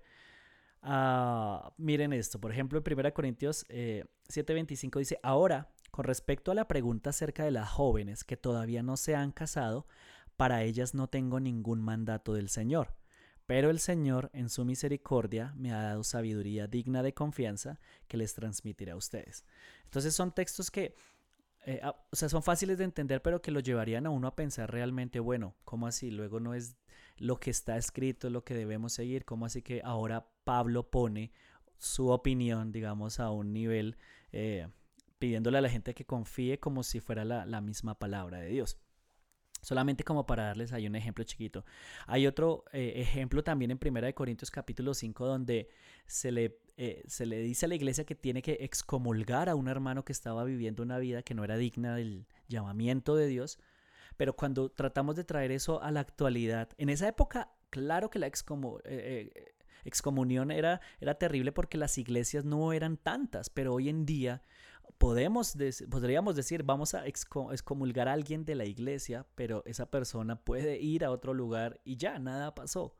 Ah, 0.84 1.74
miren 1.78 2.14
esto, 2.14 2.40
por 2.40 2.52
ejemplo, 2.52 2.78
en 2.78 2.84
1 2.84 3.14
Corintios 3.14 3.66
7:25 3.70 4.98
eh, 4.98 5.00
dice, 5.00 5.20
ahora, 5.24 5.72
con 5.92 6.06
respecto 6.06 6.52
a 6.52 6.56
la 6.56 6.68
pregunta 6.68 7.12
acerca 7.12 7.46
de 7.46 7.52
las 7.52 7.70
jóvenes 7.70 8.24
que 8.24 8.38
todavía 8.38 8.84
no 8.84 8.98
se 8.98 9.16
han 9.16 9.32
casado, 9.32 9.88
para 10.38 10.64
ellas 10.64 10.94
no 10.94 11.08
tengo 11.08 11.40
ningún 11.40 11.82
mandato 11.82 12.34
del 12.34 12.50
Señor 12.50 12.96
pero 13.46 13.70
el 13.70 13.80
Señor, 13.80 14.30
en 14.34 14.50
su 14.50 14.64
misericordia, 14.64 15.54
me 15.58 15.74
ha 15.74 15.82
dado 15.82 16.04
sabiduría 16.04 16.68
digna 16.68 17.04
de 17.04 17.14
confianza 17.14 17.80
que 18.08 18.18
les 18.18 18.34
transmitiré 18.34 18.92
a 18.92 18.96
ustedes. 18.96 19.46
Entonces 19.84 20.16
son 20.16 20.34
textos 20.34 20.72
que, 20.72 20.96
eh, 21.66 21.80
ah, 21.84 21.96
o 22.12 22.16
sea, 22.16 22.30
son 22.30 22.42
fáciles 22.42 22.78
de 22.78 22.86
entender, 22.86 23.22
pero 23.22 23.42
que 23.42 23.52
lo 23.52 23.60
llevarían 23.60 24.06
a 24.06 24.12
uno 24.12 24.28
a 24.28 24.36
pensar 24.36 24.72
realmente, 24.72 25.20
bueno, 25.20 25.56
¿cómo 25.66 25.88
así? 25.88 26.10
Luego 26.10 26.40
no 26.40 26.54
es 26.54 26.78
lo 27.18 27.40
que 27.40 27.52
está 27.52 27.78
escrito 27.78 28.30
lo 28.30 28.44
que 28.44 28.54
debemos 28.54 28.94
seguir, 28.94 29.26
¿cómo 29.26 29.46
así 29.46 29.62
que 29.62 29.82
ahora 29.84 30.28
Pablo 30.44 30.90
pone 30.90 31.32
su 31.78 32.10
opinión, 32.10 32.72
digamos, 32.72 33.20
a 33.20 33.30
un 33.32 33.54
nivel, 33.54 33.98
eh, 34.32 34.68
pidiéndole 35.20 35.58
a 35.58 35.62
la 35.62 35.70
gente 35.70 35.94
que 35.94 36.06
confíe 36.06 36.60
como 36.60 36.84
si 36.84 37.00
fuera 37.00 37.24
la 37.26 37.62
misma 37.62 38.00
palabra 38.00 38.40
de 38.40 38.50
Dios? 38.50 38.78
Solamente 39.64 40.04
como 40.04 40.26
para 40.26 40.44
darles 40.44 40.74
ahí 40.74 40.88
un 40.88 40.96
ejemplo 40.96 41.24
chiquito. 41.24 41.64
Hay 42.06 42.28
otro 42.28 42.66
eh, 42.74 42.96
ejemplo 42.98 43.46
también 43.46 43.72
en 43.72 43.80
1 43.82 44.14
Corintios 44.14 44.52
capítulo 44.52 44.94
5 44.94 45.26
donde 45.26 45.70
se 46.06 46.34
le, 46.34 46.60
eh, 46.76 47.02
se 47.08 47.26
le 47.26 47.40
dice 47.40 47.66
a 47.66 47.70
la 47.70 47.76
iglesia 47.76 48.04
que 48.04 48.14
tiene 48.14 48.42
que 48.42 48.58
excomulgar 48.60 49.48
a 49.48 49.56
un 49.56 49.70
hermano 49.70 50.04
que 50.04 50.12
estaba 50.12 50.44
viviendo 50.44 50.84
una 50.84 51.00
vida 51.00 51.24
que 51.24 51.34
no 51.34 51.46
era 51.46 51.56
digna 51.56 51.96
del 51.96 52.28
llamamiento 52.50 53.16
de 53.16 53.28
Dios. 53.28 53.58
Pero 54.18 54.36
cuando 54.36 54.70
tratamos 54.70 55.16
de 55.16 55.24
traer 55.24 55.52
eso 55.52 55.82
a 55.82 55.92
la 55.92 56.00
actualidad, 56.00 56.70
en 56.78 56.90
esa 56.90 57.08
época, 57.08 57.52
claro 57.70 58.10
que 58.10 58.20
la 58.20 58.28
eh, 58.28 59.54
excomunión 59.86 60.52
era, 60.52 60.82
era 61.00 61.16
terrible 61.16 61.52
porque 61.52 61.78
las 61.78 61.98
iglesias 61.98 62.46
no 62.46 62.74
eran 62.74 62.98
tantas, 62.98 63.50
pero 63.50 63.74
hoy 63.74 63.90
en 63.90 64.06
día 64.06 64.44
podemos 64.98 65.56
podríamos 65.90 66.36
decir, 66.36 66.64
vamos 66.64 66.94
a 66.94 67.06
excomulgar 67.06 68.08
a 68.08 68.14
alguien 68.14 68.46
de 68.46 68.56
la 68.56 68.66
iglesia, 68.66 69.26
pero 69.36 69.64
esa 69.66 69.90
persona 69.90 70.44
puede 70.44 70.80
ir 70.80 71.04
a 71.04 71.12
otro 71.12 71.34
lugar 71.34 71.80
y 71.84 71.98
ya, 71.98 72.20
nada 72.20 72.56
pasó. 72.56 72.96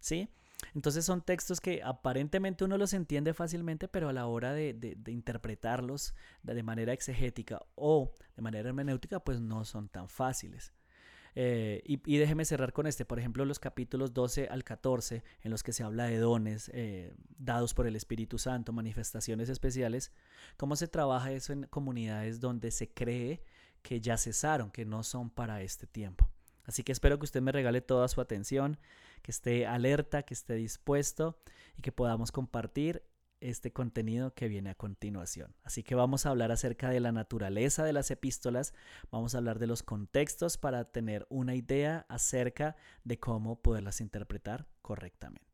¿Sí? 0.00 0.28
Entonces 0.74 1.04
son 1.04 1.22
textos 1.22 1.60
que 1.60 1.82
aparentemente 1.82 2.64
uno 2.64 2.78
los 2.78 2.92
entiende 2.92 3.34
fácilmente, 3.34 3.88
pero 3.88 4.08
a 4.08 4.12
la 4.12 4.26
hora 4.26 4.52
de, 4.52 4.74
de 4.74 5.12
interpretarlos 5.12 6.14
de 6.42 6.62
manera 6.62 6.92
exegética 6.92 7.60
o 7.74 8.12
de 8.36 8.42
manera 8.42 8.68
hermenéutica, 8.68 9.20
pues 9.20 9.40
no 9.40 9.64
son 9.64 9.88
tan 9.88 10.08
fáciles. 10.08 10.72
Eh, 11.34 11.82
y, 11.86 12.18
déjeme 12.18 12.44
cerrar 12.44 12.72
con 12.72 12.86
este, 12.86 13.04
por 13.04 13.18
ejemplo, 13.18 13.44
los 13.44 13.58
capítulos 13.58 14.12
12 14.12 14.48
al 14.48 14.64
14, 14.64 15.24
en 15.42 15.50
los 15.50 15.62
que 15.62 15.72
se 15.72 15.82
habla 15.82 16.04
de 16.04 16.18
dones 16.18 16.70
eh, 16.74 17.14
dados 17.38 17.72
por 17.74 17.86
el 17.86 17.96
Espíritu 17.96 18.38
Santo, 18.38 18.72
manifestaciones 18.72 19.48
especiales, 19.48 20.12
cómo 20.56 20.76
se 20.76 20.88
trabaja 20.88 21.32
eso 21.32 21.52
en 21.52 21.64
comunidades 21.64 22.40
donde 22.40 22.70
se 22.70 22.92
cree 22.92 23.42
que 23.82 24.00
ya 24.00 24.18
cesaron, 24.18 24.70
que 24.70 24.84
no 24.84 25.02
son 25.02 25.30
para 25.30 25.62
este 25.62 25.86
tiempo. 25.86 26.28
Así 26.64 26.82
que 26.82 26.92
espero 26.92 27.18
que 27.18 27.24
usted 27.24 27.42
me 27.42 27.52
regale 27.52 27.80
toda 27.80 28.08
su 28.08 28.20
atención, 28.20 28.78
que 29.22 29.30
esté 29.30 29.66
alerta, 29.66 30.22
que 30.22 30.34
esté 30.34 30.54
dispuesto 30.54 31.38
y 31.76 31.82
que 31.82 31.92
podamos 31.92 32.32
compartir 32.32 33.02
este 33.40 33.72
contenido 33.72 34.34
que 34.34 34.48
viene 34.48 34.70
a 34.70 34.74
continuación. 34.74 35.54
Así 35.64 35.82
que 35.82 35.94
vamos 35.94 36.24
a 36.24 36.30
hablar 36.30 36.52
acerca 36.52 36.90
de 36.90 37.00
la 37.00 37.12
naturaleza 37.12 37.84
de 37.84 37.92
las 37.92 38.10
epístolas, 38.10 38.72
vamos 39.10 39.34
a 39.34 39.38
hablar 39.38 39.58
de 39.58 39.66
los 39.66 39.82
contextos 39.82 40.56
para 40.56 40.84
tener 40.84 41.26
una 41.28 41.54
idea 41.54 42.06
acerca 42.08 42.76
de 43.04 43.18
cómo 43.18 43.60
poderlas 43.60 44.00
interpretar 44.00 44.66
correctamente. 44.80 45.51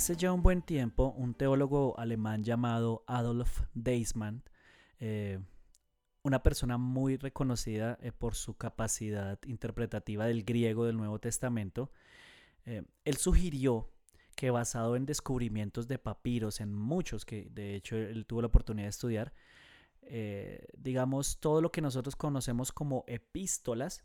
Hace 0.00 0.16
ya 0.16 0.32
un 0.32 0.42
buen 0.42 0.62
tiempo, 0.62 1.12
un 1.14 1.34
teólogo 1.34 1.94
alemán 1.98 2.42
llamado 2.42 3.04
Adolf 3.06 3.64
Deismann, 3.74 4.42
eh, 4.98 5.38
una 6.22 6.42
persona 6.42 6.78
muy 6.78 7.18
reconocida 7.18 7.98
eh, 8.00 8.10
por 8.10 8.34
su 8.34 8.56
capacidad 8.56 9.38
interpretativa 9.44 10.24
del 10.24 10.42
griego 10.42 10.86
del 10.86 10.96
Nuevo 10.96 11.18
Testamento, 11.18 11.92
eh, 12.64 12.82
él 13.04 13.18
sugirió 13.18 13.90
que 14.36 14.50
basado 14.50 14.96
en 14.96 15.04
descubrimientos 15.04 15.86
de 15.86 15.98
papiros, 15.98 16.62
en 16.62 16.72
muchos 16.72 17.26
que 17.26 17.50
de 17.50 17.74
hecho 17.74 17.96
él 17.96 18.24
tuvo 18.24 18.40
la 18.40 18.46
oportunidad 18.46 18.86
de 18.86 18.90
estudiar, 18.90 19.34
digamos, 20.78 21.40
todo 21.40 21.60
lo 21.60 21.70
que 21.70 21.82
nosotros 21.82 22.16
conocemos 22.16 22.72
como 22.72 23.04
epístolas, 23.06 24.02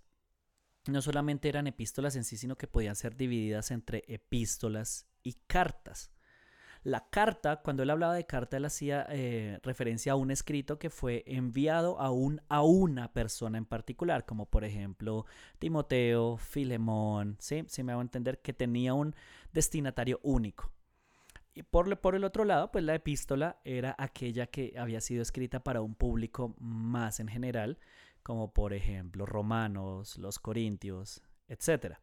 no 0.87 1.01
solamente 1.01 1.49
eran 1.49 1.67
epístolas 1.67 2.15
en 2.15 2.23
sí, 2.23 2.37
sino 2.37 2.57
que 2.57 2.67
podían 2.67 2.95
ser 2.95 3.15
divididas 3.15 3.71
entre 3.71 4.03
epístolas 4.07 5.07
y 5.23 5.33
cartas. 5.47 6.11
La 6.85 7.09
carta, 7.09 7.63
cuando 7.63 7.81
él 7.81 7.89
hablaba 7.89 8.13
de 8.13 8.27
carta, 8.27 8.57
él 8.57 8.65
hacía 8.65 9.07
eh, 9.09 9.59
referencia 9.63 10.11
a 10.11 10.15
un 10.15 10.29
escrito 10.29 10.77
que 10.77 10.91
fue 10.91 11.23
enviado 11.25 11.99
a, 11.99 12.11
un, 12.11 12.41
a 12.47 12.61
una 12.61 13.11
persona 13.11 13.57
en 13.57 13.65
particular, 13.65 14.23
como 14.25 14.45
por 14.45 14.63
ejemplo 14.63 15.25
Timoteo, 15.57 16.37
Filemón, 16.37 17.37
¿sí? 17.39 17.63
Si 17.69 17.81
me 17.81 17.91
hago 17.91 18.03
entender 18.03 18.39
que 18.39 18.53
tenía 18.53 18.93
un 18.93 19.15
destinatario 19.51 20.19
único. 20.21 20.71
Y 21.55 21.63
por, 21.63 21.99
por, 22.01 22.13
el 22.13 22.23
otro 22.23 22.45
lado, 22.45 22.71
pues 22.71 22.83
la 22.83 22.93
epístola 22.93 23.59
era 23.63 23.95
aquella 23.97 24.45
que 24.45 24.75
había 24.77 25.01
sido 25.01 25.23
escrita 25.23 25.63
para 25.63 25.81
un 25.81 25.95
público 25.95 26.53
más 26.59 27.19
en 27.19 27.29
general, 27.29 27.79
como 28.25 28.51
por 28.51 28.73
ejemplo 28.73 29.27
Romanos, 29.27 30.17
los 30.17 30.39
Corintios, 30.39 31.21
etc. 31.47 31.97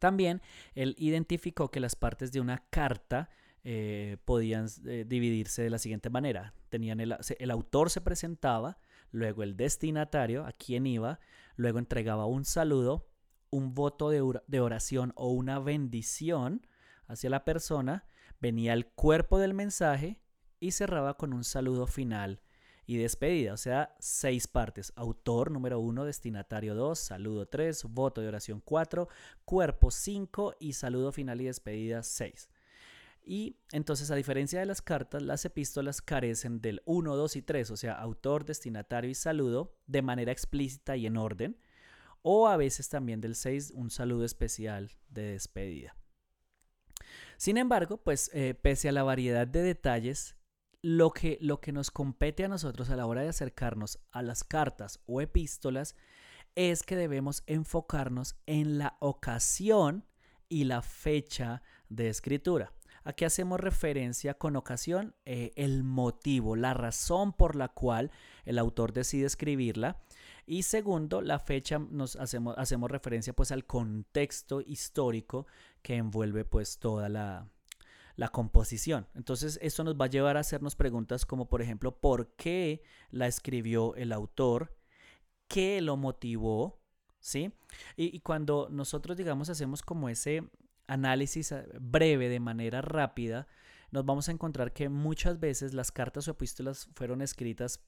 También 0.00 0.42
él 0.74 0.96
identificó 0.98 1.70
que 1.70 1.78
las 1.78 1.94
partes 1.94 2.32
de 2.32 2.40
una 2.40 2.66
carta 2.68 3.30
eh, 3.62 4.16
podían 4.24 4.66
eh, 4.86 5.04
dividirse 5.06 5.62
de 5.62 5.70
la 5.70 5.78
siguiente 5.78 6.10
manera. 6.10 6.52
Tenían 6.68 6.98
el, 6.98 7.16
el, 7.38 7.50
autor 7.52 7.90
se 7.90 8.00
presentaba, 8.00 8.78
luego 9.12 9.44
el 9.44 9.56
destinatario, 9.56 10.44
a 10.44 10.50
quien 10.50 10.84
iba, 10.84 11.20
luego 11.54 11.78
entregaba 11.78 12.26
un 12.26 12.44
saludo, 12.44 13.08
un 13.50 13.72
voto 13.72 14.10
de, 14.10 14.40
de 14.48 14.60
oración 14.60 15.12
o 15.14 15.30
una 15.30 15.60
bendición 15.60 16.66
hacia 17.06 17.30
la 17.30 17.44
persona, 17.44 18.04
venía 18.40 18.72
el 18.72 18.88
cuerpo 18.88 19.38
del 19.38 19.54
mensaje 19.54 20.18
y 20.58 20.72
cerraba 20.72 21.16
con 21.16 21.32
un 21.32 21.44
saludo 21.44 21.86
final 21.86 22.40
y 22.86 22.96
despedida, 22.96 23.52
o 23.52 23.56
sea, 23.56 23.94
seis 24.00 24.46
partes. 24.46 24.92
Autor 24.96 25.50
número 25.50 25.78
uno, 25.80 26.04
destinatario 26.04 26.74
dos, 26.74 26.98
saludo 26.98 27.46
tres, 27.46 27.84
voto 27.84 28.20
de 28.20 28.28
oración 28.28 28.60
cuatro, 28.64 29.08
cuerpo 29.44 29.90
cinco 29.90 30.54
y 30.58 30.72
saludo 30.72 31.12
final 31.12 31.40
y 31.40 31.44
despedida 31.44 32.02
seis. 32.02 32.48
Y 33.22 33.58
entonces, 33.70 34.10
a 34.10 34.16
diferencia 34.16 34.60
de 34.60 34.66
las 34.66 34.82
cartas, 34.82 35.22
las 35.22 35.44
epístolas 35.44 36.00
carecen 36.00 36.60
del 36.60 36.82
1, 36.86 37.16
2 37.16 37.36
y 37.36 37.42
3, 37.42 37.70
o 37.70 37.76
sea, 37.76 37.92
autor, 37.94 38.44
destinatario 38.44 39.10
y 39.10 39.14
saludo, 39.14 39.76
de 39.86 40.02
manera 40.02 40.32
explícita 40.32 40.96
y 40.96 41.06
en 41.06 41.16
orden, 41.16 41.56
o 42.22 42.48
a 42.48 42.56
veces 42.56 42.88
también 42.88 43.20
del 43.20 43.34
6, 43.34 43.72
un 43.74 43.90
saludo 43.90 44.24
especial 44.24 44.90
de 45.10 45.32
despedida. 45.32 45.94
Sin 47.36 47.56
embargo, 47.56 47.98
pues 47.98 48.30
eh, 48.34 48.54
pese 48.54 48.88
a 48.88 48.92
la 48.92 49.02
variedad 49.02 49.46
de 49.46 49.62
detalles, 49.62 50.36
lo 50.82 51.10
que, 51.10 51.38
lo 51.40 51.60
que 51.60 51.72
nos 51.72 51.90
compete 51.90 52.44
a 52.44 52.48
nosotros 52.48 52.90
a 52.90 52.96
la 52.96 53.06
hora 53.06 53.22
de 53.22 53.28
acercarnos 53.28 53.98
a 54.12 54.22
las 54.22 54.44
cartas 54.44 55.00
o 55.06 55.20
epístolas 55.20 55.94
es 56.54 56.82
que 56.82 56.96
debemos 56.96 57.42
enfocarnos 57.46 58.36
en 58.46 58.78
la 58.78 58.96
ocasión 59.00 60.04
y 60.48 60.64
la 60.64 60.82
fecha 60.82 61.62
de 61.88 62.08
escritura. 62.08 62.72
Aquí 63.02 63.24
hacemos 63.24 63.60
referencia 63.60 64.34
con 64.34 64.56
ocasión 64.56 65.14
eh, 65.24 65.52
el 65.56 65.84
motivo, 65.84 66.54
la 66.56 66.74
razón 66.74 67.32
por 67.32 67.56
la 67.56 67.68
cual 67.68 68.10
el 68.44 68.58
autor 68.58 68.92
decide 68.92 69.26
escribirla. 69.26 70.02
Y 70.44 70.64
segundo, 70.64 71.22
la 71.22 71.38
fecha 71.38 71.78
nos 71.78 72.16
hacemos, 72.16 72.58
hacemos 72.58 72.90
referencia 72.90 73.32
pues 73.32 73.52
al 73.52 73.64
contexto 73.64 74.60
histórico 74.60 75.46
que 75.82 75.96
envuelve 75.96 76.44
pues 76.44 76.78
toda 76.78 77.08
la, 77.08 77.48
la 78.16 78.28
composición. 78.28 79.06
Entonces, 79.14 79.58
esto 79.62 79.84
nos 79.84 79.94
va 79.94 80.06
a 80.06 80.10
llevar 80.10 80.36
a 80.36 80.40
hacernos 80.40 80.76
preguntas 80.76 81.26
como, 81.26 81.48
por 81.48 81.62
ejemplo, 81.62 81.98
¿por 81.98 82.34
qué 82.36 82.82
la 83.10 83.26
escribió 83.26 83.94
el 83.96 84.12
autor? 84.12 84.76
¿Qué 85.48 85.80
lo 85.80 85.96
motivó? 85.96 86.80
¿Sí? 87.18 87.52
Y, 87.96 88.16
y, 88.16 88.20
cuando 88.20 88.68
nosotros, 88.70 89.16
digamos, 89.16 89.50
hacemos 89.50 89.82
como 89.82 90.08
ese 90.08 90.50
análisis 90.86 91.52
eh, 91.52 91.66
breve, 91.80 92.28
de 92.28 92.40
manera 92.40 92.80
rápida, 92.80 93.46
nos 93.90 94.04
vamos 94.06 94.28
a 94.28 94.32
encontrar 94.32 94.72
que 94.72 94.88
muchas 94.88 95.40
veces 95.40 95.74
las 95.74 95.92
cartas 95.92 96.28
o 96.28 96.30
epístolas 96.30 96.88
fueron 96.94 97.22
escritas 97.22 97.80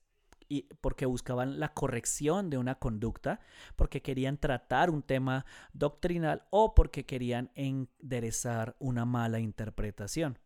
y 0.53 0.69
porque 0.83 1.07
buscaban 1.07 1.59
la 1.59 1.73
corrección 1.73 2.51
de 2.51 2.59
una 2.59 2.75
conducta, 2.75 3.41
porque 3.75 4.03
querían 4.03 4.37
tratar 4.37 4.91
un 4.91 5.03
tema 5.03 5.47
doctrinal 5.73 6.45
o 6.51 6.75
porque 6.75 7.07
querían 7.07 7.51
enderezar 7.55 8.77
una 8.79 9.07
mala 9.07 9.41
interpretación. 9.41 10.39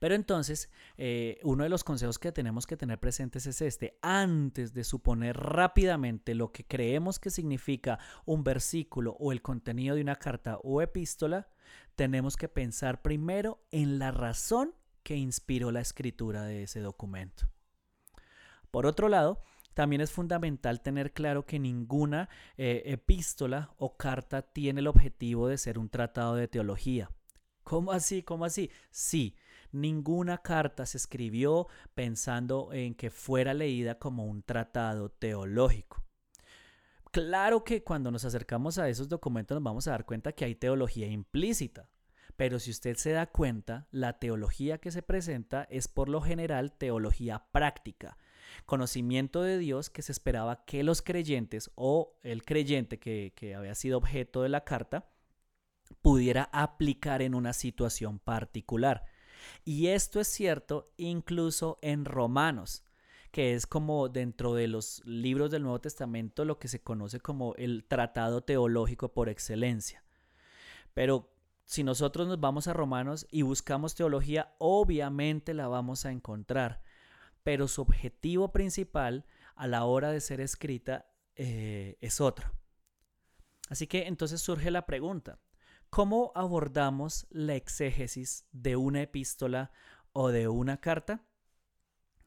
Pero 0.00 0.16
entonces, 0.16 0.68
eh, 0.96 1.38
uno 1.44 1.62
de 1.62 1.70
los 1.70 1.84
consejos 1.84 2.18
que 2.18 2.32
tenemos 2.32 2.66
que 2.66 2.76
tener 2.76 2.98
presentes 2.98 3.46
es 3.46 3.60
este. 3.60 3.98
Antes 4.02 4.74
de 4.74 4.82
suponer 4.82 5.36
rápidamente 5.36 6.34
lo 6.34 6.50
que 6.50 6.64
creemos 6.64 7.20
que 7.20 7.30
significa 7.30 8.00
un 8.24 8.42
versículo 8.42 9.16
o 9.20 9.30
el 9.30 9.42
contenido 9.42 9.94
de 9.94 10.02
una 10.02 10.16
carta 10.16 10.58
o 10.64 10.82
epístola, 10.82 11.48
tenemos 11.94 12.36
que 12.36 12.48
pensar 12.48 13.00
primero 13.00 13.64
en 13.70 14.00
la 14.00 14.10
razón 14.10 14.74
que 15.04 15.14
inspiró 15.14 15.70
la 15.70 15.80
escritura 15.82 16.42
de 16.42 16.64
ese 16.64 16.80
documento. 16.80 17.48
Por 18.70 18.86
otro 18.86 19.08
lado, 19.08 19.40
también 19.74 20.00
es 20.00 20.10
fundamental 20.10 20.80
tener 20.80 21.12
claro 21.12 21.44
que 21.44 21.58
ninguna 21.58 22.28
eh, 22.56 22.82
epístola 22.86 23.74
o 23.78 23.96
carta 23.96 24.42
tiene 24.42 24.80
el 24.80 24.86
objetivo 24.86 25.48
de 25.48 25.58
ser 25.58 25.78
un 25.78 25.88
tratado 25.88 26.34
de 26.34 26.48
teología. 26.48 27.10
¿Cómo 27.62 27.92
así? 27.92 28.22
¿Cómo 28.22 28.44
así? 28.44 28.70
Sí, 28.90 29.36
Ninguna 29.72 30.38
carta 30.38 30.86
se 30.86 30.96
escribió 30.96 31.68
pensando 31.94 32.72
en 32.72 32.94
que 32.94 33.10
fuera 33.10 33.52
leída 33.54 33.98
como 33.98 34.24
un 34.24 34.42
tratado 34.42 35.10
teológico. 35.10 36.02
Claro 37.10 37.64
que 37.64 37.82
cuando 37.82 38.10
nos 38.10 38.24
acercamos 38.24 38.78
a 38.78 38.88
esos 38.88 39.08
documentos 39.08 39.54
nos 39.54 39.64
vamos 39.64 39.86
a 39.86 39.92
dar 39.92 40.04
cuenta 40.04 40.32
que 40.32 40.44
hay 40.44 40.54
teología 40.54 41.06
implícita, 41.06 41.88
pero 42.36 42.58
si 42.58 42.70
usted 42.70 42.96
se 42.96 43.12
da 43.12 43.26
cuenta, 43.26 43.86
la 43.90 44.18
teología 44.18 44.78
que 44.78 44.90
se 44.90 45.02
presenta 45.02 45.66
es 45.70 45.88
por 45.88 46.08
lo 46.08 46.20
general 46.20 46.72
teología 46.72 47.46
práctica, 47.52 48.18
conocimiento 48.64 49.42
de 49.42 49.58
Dios 49.58 49.90
que 49.90 50.02
se 50.02 50.12
esperaba 50.12 50.64
que 50.64 50.82
los 50.82 51.02
creyentes 51.02 51.70
o 51.74 52.16
el 52.22 52.44
creyente 52.44 52.98
que, 52.98 53.32
que 53.36 53.54
había 53.54 53.74
sido 53.74 53.98
objeto 53.98 54.42
de 54.42 54.48
la 54.48 54.64
carta 54.64 55.10
pudiera 56.02 56.48
aplicar 56.52 57.22
en 57.22 57.34
una 57.34 57.52
situación 57.52 58.18
particular. 58.18 59.04
Y 59.64 59.88
esto 59.88 60.20
es 60.20 60.28
cierto 60.28 60.92
incluso 60.96 61.78
en 61.82 62.04
Romanos, 62.04 62.84
que 63.30 63.54
es 63.54 63.66
como 63.66 64.08
dentro 64.08 64.54
de 64.54 64.66
los 64.66 65.02
libros 65.04 65.50
del 65.50 65.62
Nuevo 65.62 65.80
Testamento 65.80 66.44
lo 66.44 66.58
que 66.58 66.68
se 66.68 66.82
conoce 66.82 67.20
como 67.20 67.54
el 67.56 67.84
tratado 67.84 68.42
teológico 68.42 69.12
por 69.12 69.28
excelencia. 69.28 70.04
Pero 70.94 71.30
si 71.66 71.82
nosotros 71.84 72.28
nos 72.28 72.40
vamos 72.40 72.68
a 72.68 72.72
Romanos 72.72 73.26
y 73.30 73.42
buscamos 73.42 73.94
teología, 73.94 74.54
obviamente 74.58 75.52
la 75.52 75.68
vamos 75.68 76.06
a 76.06 76.12
encontrar, 76.12 76.80
pero 77.46 77.68
su 77.68 77.80
objetivo 77.80 78.50
principal 78.50 79.24
a 79.54 79.68
la 79.68 79.84
hora 79.84 80.10
de 80.10 80.20
ser 80.20 80.40
escrita 80.40 81.06
eh, 81.36 81.96
es 82.00 82.20
otro. 82.20 82.50
Así 83.68 83.86
que 83.86 84.08
entonces 84.08 84.40
surge 84.40 84.72
la 84.72 84.84
pregunta, 84.84 85.38
¿Cómo 85.90 86.32
abordamos 86.34 87.28
la 87.30 87.54
exégesis 87.54 88.46
de 88.50 88.74
una 88.74 89.02
epístola 89.02 89.70
o 90.12 90.30
de 90.30 90.48
una 90.48 90.80
carta? 90.80 91.22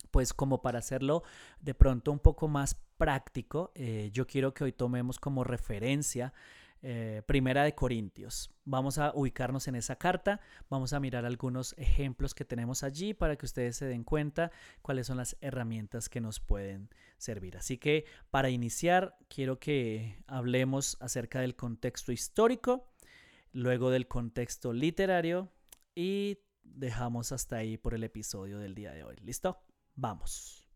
Pues 0.10 0.34
como 0.34 0.62
para 0.62 0.80
hacerlo 0.80 1.24
de 1.60 1.76
pronto 1.76 2.14
un 2.14 2.20
poco 2.20 2.48
más 2.48 2.76
práctico, 2.96 3.74
eh, 3.76 4.12
yo 4.14 4.26
quiero 4.26 4.54
que 4.54 4.64
hoy 4.64 4.72
tomemos 4.72 5.20
como 5.20 5.44
referencia 5.44 6.34
eh, 6.82 7.22
Primera 7.26 7.64
de 7.64 7.76
Corintios. 7.76 8.52
Vamos 8.66 8.98
a 8.98 9.12
ubicarnos 9.14 9.68
en 9.68 9.76
esa 9.76 9.98
carta, 9.98 10.40
vamos 10.70 10.94
a 10.94 11.00
mirar 11.00 11.26
algunos 11.26 11.74
ejemplos 11.78 12.34
que 12.34 12.46
tenemos 12.46 12.84
allí 12.84 13.14
para 13.14 13.36
que 13.36 13.46
ustedes 13.46 13.76
se 13.78 13.86
den 13.86 14.04
cuenta 14.04 14.52
cuáles 14.82 15.08
son 15.08 15.18
las 15.18 15.36
herramientas 15.42 16.10
que 16.10 16.22
nos 16.22 16.40
pueden 16.40 16.90
servir. 17.18 17.58
Así 17.58 17.78
que 17.78 18.06
para 18.30 18.50
iniciar, 18.50 19.18
quiero 19.28 19.60
que 19.60 20.24
hablemos 20.28 20.98
acerca 21.02 21.42
del 21.42 21.56
contexto 21.56 22.12
histórico 22.12 22.90
luego 23.52 23.90
del 23.90 24.08
contexto 24.08 24.74
literario 24.74 25.52
y 25.96 26.38
dejamos 26.64 27.32
hasta 27.32 27.58
ahí 27.58 27.78
por 27.78 27.94
el 27.94 28.04
episodio 28.04 28.60
del 28.60 28.76
día 28.76 28.92
de 28.92 29.04
hoy. 29.04 29.18
¿Listo? 29.22 29.62
Vamos. 29.96 30.68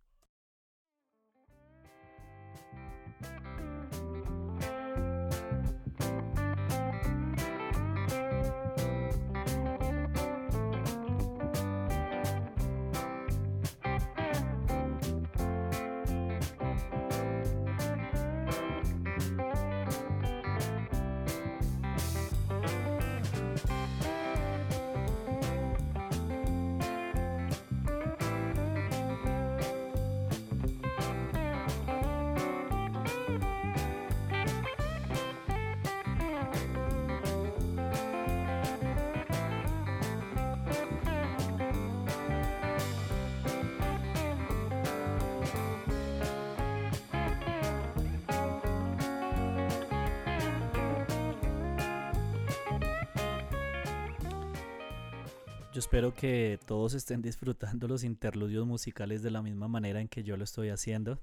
Espero 55.93 56.15
que 56.15 56.59
todos 56.65 56.95
estén 56.95 57.21
disfrutando 57.21 57.87
los 57.87 58.03
interludios 58.03 58.65
musicales 58.65 59.21
de 59.21 59.29
la 59.29 59.43
misma 59.43 59.67
manera 59.67 60.01
en 60.01 60.07
que 60.07 60.23
yo 60.23 60.37
lo 60.37 60.43
estoy 60.43 60.69
haciendo. 60.69 61.21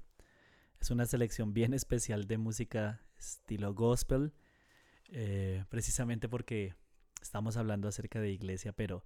Es 0.79 0.91
una 0.91 1.05
selección 1.05 1.53
bien 1.53 1.73
especial 1.73 2.25
de 2.25 2.37
música 2.37 3.01
estilo 3.19 3.73
gospel, 3.73 4.31
eh, 5.09 5.65
precisamente 5.67 6.29
porque 6.29 6.73
estamos 7.21 7.57
hablando 7.57 7.89
acerca 7.89 8.21
de 8.21 8.31
iglesia, 8.31 8.71
pero, 8.71 9.03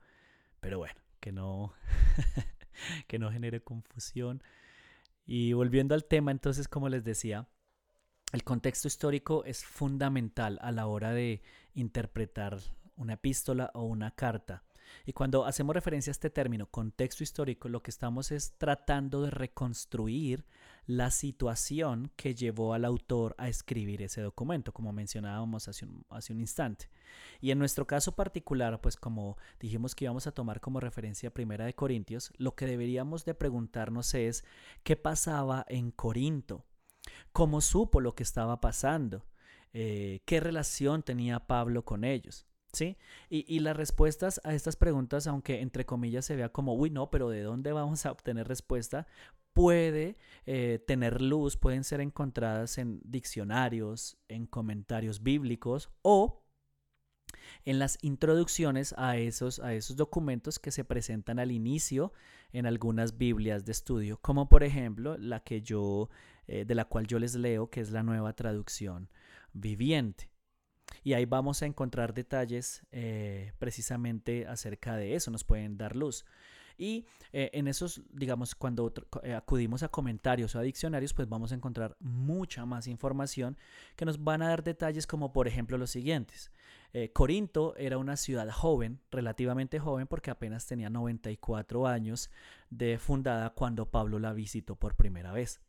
pero 0.59 0.77
bueno, 0.77 1.01
que 1.19 1.31
no, 1.31 1.73
que 3.07 3.17
no 3.17 3.31
genere 3.31 3.63
confusión. 3.63 4.43
Y 5.25 5.53
volviendo 5.53 5.95
al 5.95 6.05
tema, 6.05 6.29
entonces, 6.29 6.67
como 6.67 6.89
les 6.89 7.03
decía, 7.03 7.47
el 8.33 8.43
contexto 8.43 8.87
histórico 8.87 9.43
es 9.45 9.65
fundamental 9.65 10.59
a 10.61 10.71
la 10.71 10.85
hora 10.85 11.11
de 11.11 11.41
interpretar 11.73 12.59
una 12.95 13.13
epístola 13.13 13.71
o 13.73 13.81
una 13.85 14.11
carta. 14.11 14.61
Y 15.05 15.13
cuando 15.13 15.45
hacemos 15.45 15.75
referencia 15.75 16.11
a 16.11 16.13
este 16.13 16.29
término, 16.29 16.67
contexto 16.67 17.23
histórico, 17.23 17.69
lo 17.69 17.81
que 17.81 17.91
estamos 17.91 18.31
es 18.31 18.53
tratando 18.57 19.21
de 19.21 19.31
reconstruir 19.31 20.45
la 20.87 21.11
situación 21.11 22.11
que 22.15 22.35
llevó 22.35 22.73
al 22.73 22.85
autor 22.85 23.35
a 23.37 23.47
escribir 23.47 24.01
ese 24.01 24.21
documento, 24.21 24.71
como 24.71 24.93
mencionábamos 24.93 25.67
hace 25.67 25.85
un, 25.85 26.05
hace 26.09 26.33
un 26.33 26.39
instante. 26.39 26.89
Y 27.41 27.51
en 27.51 27.59
nuestro 27.59 27.87
caso 27.87 28.15
particular, 28.15 28.79
pues 28.81 28.95
como 28.95 29.37
dijimos 29.59 29.95
que 29.95 30.05
íbamos 30.05 30.27
a 30.27 30.31
tomar 30.31 30.61
como 30.61 30.79
referencia 30.79 31.33
Primera 31.33 31.65
de 31.65 31.73
Corintios, 31.73 32.31
lo 32.37 32.55
que 32.55 32.67
deberíamos 32.67 33.25
de 33.25 33.33
preguntarnos 33.33 34.13
es 34.13 34.43
qué 34.83 34.95
pasaba 34.95 35.65
en 35.69 35.91
Corinto, 35.91 36.65
cómo 37.31 37.61
supo 37.61 37.99
lo 37.99 38.15
que 38.15 38.23
estaba 38.23 38.61
pasando, 38.61 39.25
eh, 39.73 40.21
qué 40.25 40.39
relación 40.39 41.03
tenía 41.03 41.39
Pablo 41.47 41.83
con 41.83 42.03
ellos. 42.03 42.47
¿Sí? 42.75 42.97
Y, 43.29 43.59
las 43.59 43.77
respuestas 43.77 44.41
a 44.43 44.53
estas 44.53 44.75
preguntas, 44.75 45.27
aunque 45.27 45.61
entre 45.61 45.85
comillas 45.85 46.25
se 46.25 46.35
vea 46.35 46.49
como, 46.49 46.75
uy, 46.75 46.89
no, 46.89 47.09
pero 47.09 47.29
¿de 47.29 47.41
dónde 47.41 47.71
vamos 47.71 48.05
a 48.05 48.11
obtener 48.11 48.49
respuesta? 48.49 49.07
Puede 49.53 50.17
eh, 50.45 50.83
tener 50.85 51.21
luz, 51.21 51.55
pueden 51.55 51.85
ser 51.85 52.01
encontradas 52.01 52.77
en 52.77 52.99
diccionarios, 53.05 54.17
en 54.27 54.45
comentarios 54.45 55.23
bíblicos 55.23 55.89
o 56.01 56.43
en 57.63 57.79
las 57.79 57.97
introducciones 58.01 58.93
a 58.97 59.15
esos, 59.15 59.59
a 59.59 59.73
esos 59.73 59.95
documentos 59.95 60.59
que 60.59 60.71
se 60.71 60.83
presentan 60.83 61.39
al 61.39 61.53
inicio 61.53 62.11
en 62.51 62.65
algunas 62.65 63.17
Biblias 63.17 63.63
de 63.63 63.71
estudio, 63.71 64.19
como 64.21 64.49
por 64.49 64.63
ejemplo 64.63 65.17
la 65.17 65.39
que 65.39 65.61
yo, 65.61 66.09
eh, 66.47 66.65
de 66.65 66.75
la 66.75 66.85
cual 66.85 67.07
yo 67.07 67.19
les 67.19 67.35
leo, 67.35 67.69
que 67.69 67.79
es 67.79 67.91
la 67.91 68.03
nueva 68.03 68.33
traducción 68.33 69.09
viviente. 69.53 70.34
Y 71.03 71.13
ahí 71.13 71.25
vamos 71.25 71.61
a 71.61 71.65
encontrar 71.65 72.13
detalles 72.13 72.83
eh, 72.91 73.53
precisamente 73.59 74.47
acerca 74.47 74.95
de 74.95 75.15
eso, 75.15 75.31
nos 75.31 75.43
pueden 75.43 75.77
dar 75.77 75.95
luz. 75.95 76.25
Y 76.77 77.05
eh, 77.31 77.51
en 77.53 77.69
esos, 77.69 78.01
digamos, 78.11 78.53
cuando 78.53 78.91
eh, 79.23 79.33
acudimos 79.33 79.81
a 79.83 79.87
comentarios 79.87 80.55
o 80.55 80.59
a 80.59 80.61
diccionarios, 80.61 81.13
pues 81.13 81.29
vamos 81.29 81.51
a 81.53 81.55
encontrar 81.55 81.95
mucha 82.01 82.65
más 82.65 82.87
información 82.87 83.57
que 83.95 84.03
nos 84.03 84.21
van 84.21 84.41
a 84.41 84.49
dar 84.49 84.61
detalles 84.63 85.07
como 85.07 85.31
por 85.31 85.47
ejemplo 85.47 85.77
los 85.77 85.91
siguientes. 85.91 86.51
Corinto 87.11 87.75
era 87.75 87.97
una 87.97 88.15
ciudad 88.15 88.49
joven, 88.49 89.01
relativamente 89.11 89.79
joven, 89.79 90.07
porque 90.07 90.31
apenas 90.31 90.65
tenía 90.65 90.89
94 90.89 91.87
años 91.87 92.29
de 92.69 92.97
fundada 92.99 93.49
cuando 93.49 93.91
Pablo 93.91 94.17
la 94.17 94.31
visitó 94.31 94.77
por 94.77 94.95
primera 94.95 95.33
vez. 95.33 95.59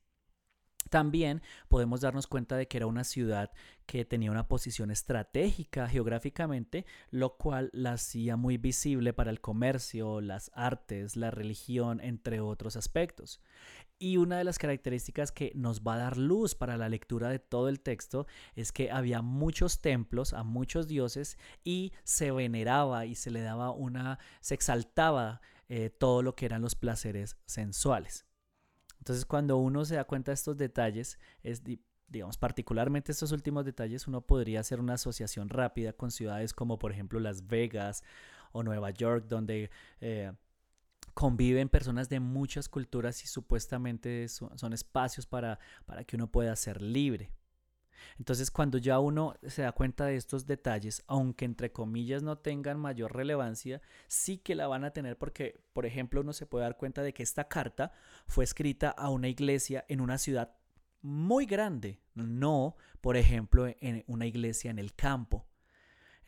También 0.91 1.43
podemos 1.69 2.01
darnos 2.01 2.27
cuenta 2.27 2.57
de 2.57 2.69
que 2.69 2.77
era 2.77 2.87
una 2.87 3.05
ciudad 3.05 3.51
que 3.87 4.05
tenía 4.05 4.31
una 4.31 4.49
posición 4.49 4.91
estratégica 4.91 5.89
geográficamente, 5.89 6.87
lo 7.11 7.37
cual 7.37 7.71
la 7.73 7.93
hacía 7.93 8.37
muy 8.37 8.57
visible 8.57 9.13
para 9.13 9.31
el 9.31 9.41
comercio, 9.41 10.21
las 10.21 10.51
artes, 10.55 11.17
la 11.17 11.31
religión, 11.31 12.01
entre 12.01 12.41
otros 12.41 12.77
aspectos. 12.77 13.41
Y 13.99 14.19
una 14.19 14.37
de 14.37 14.45
las 14.45 14.59
características 14.59 15.33
que 15.33 15.53
nos 15.55 15.81
va 15.81 15.95
a 15.95 15.99
dar 15.99 16.19
luz 16.19 16.55
para 16.55 16.77
la 16.77 16.89
lectura 16.89 17.31
de 17.31 17.39
todo 17.39 17.69
el 17.69 17.81
texto 17.81 18.27
es 18.55 18.71
que 18.71 18.91
había 18.91 19.23
muchos 19.23 19.81
templos 19.81 20.35
a 20.35 20.43
muchos 20.43 20.87
dioses 20.87 21.39
y 21.65 21.93
se 22.05 22.31
veneraba 22.31 23.07
y 23.07 23.15
se 23.15 23.31
le 23.31 23.41
daba 23.41 23.71
una, 23.71 24.19
se 24.41 24.55
exaltaba 24.55 25.41
eh, 25.69 25.89
todo 25.89 26.23
lo 26.23 26.35
que 26.35 26.45
eran 26.45 26.61
los 26.61 26.75
placeres 26.75 27.39
sensuales. 27.47 28.26
Entonces, 29.07 29.25
cuando 29.25 29.57
uno 29.59 29.85
se 29.85 29.95
da 29.95 30.03
cuenta 30.03 30.33
de 30.33 30.35
estos 30.35 30.57
detalles, 30.57 31.17
es, 31.45 31.63
digamos, 32.09 32.39
particularmente 32.39 33.13
estos 33.13 33.31
últimos 33.31 33.65
detalles, 33.65 34.09
uno 34.09 34.21
podría 34.21 34.59
hacer 34.59 34.81
una 34.81 34.95
asociación 34.95 35.49
rápida 35.49 35.93
con 35.93 36.11
ciudades 36.11 36.53
como, 36.53 36.81
por 36.81 36.91
ejemplo, 36.91 37.21
Las 37.21 37.47
Vegas 37.47 38.03
o 38.51 38.65
Nueva 38.65 38.91
York, 38.91 39.27
donde 39.29 39.71
eh, 40.01 40.33
conviven 41.15 41.69
personas 41.69 42.09
de 42.09 42.19
muchas 42.19 42.69
culturas 42.69 43.23
y 43.23 43.29
supuestamente 43.29 44.27
son, 44.27 44.73
espacios 44.73 45.25
para, 45.25 45.61
para 45.85 46.03
que 46.03 46.17
uno 46.17 46.27
pueda 46.27 46.57
ser 46.57 46.83
libre. 46.83 47.31
Entonces, 48.19 48.51
cuando 48.51 48.79
ya 48.79 48.99
uno 48.99 49.35
se 49.47 49.63
da 49.63 49.73
cuenta 49.73 50.07
de 50.07 50.17
estos 50.17 50.47
detalles, 50.47 51.03
aunque 51.07 51.45
entre 51.45 51.73
comillas 51.73 52.23
no 52.23 52.39
tengan 52.39 52.79
mayor 52.79 53.15
relevancia, 53.15 53.81
sí 54.09 54.39
que 54.39 54.55
la 54.55 54.67
van 54.67 54.85
a 54.85 54.93
tener 54.93 55.19
porque, 55.19 55.61
por 55.73 55.87
ejemplo, 55.87 56.21
uno 56.21 56.33
se 56.33 56.47
puede 56.47 56.65
dar 56.65 56.77
cuenta 56.77 57.03
de 57.03 57.13
que 57.13 57.23
esta 57.23 57.49
carta 57.49 57.93
fue 58.27 58.45
escrita 58.45 58.91
a 58.91 59.11
una 59.11 59.29
iglesia 59.29 59.85
en 59.89 60.01
una 60.01 60.19
ciudad 60.19 60.57
muy 61.03 61.47
grande, 61.47 62.01
no, 62.15 62.77
por 63.01 63.17
ejemplo, 63.17 63.67
en 63.67 64.05
una 64.07 64.27
iglesia 64.27 64.71
en 64.71 64.79
el 64.79 64.95
campo. 64.95 65.47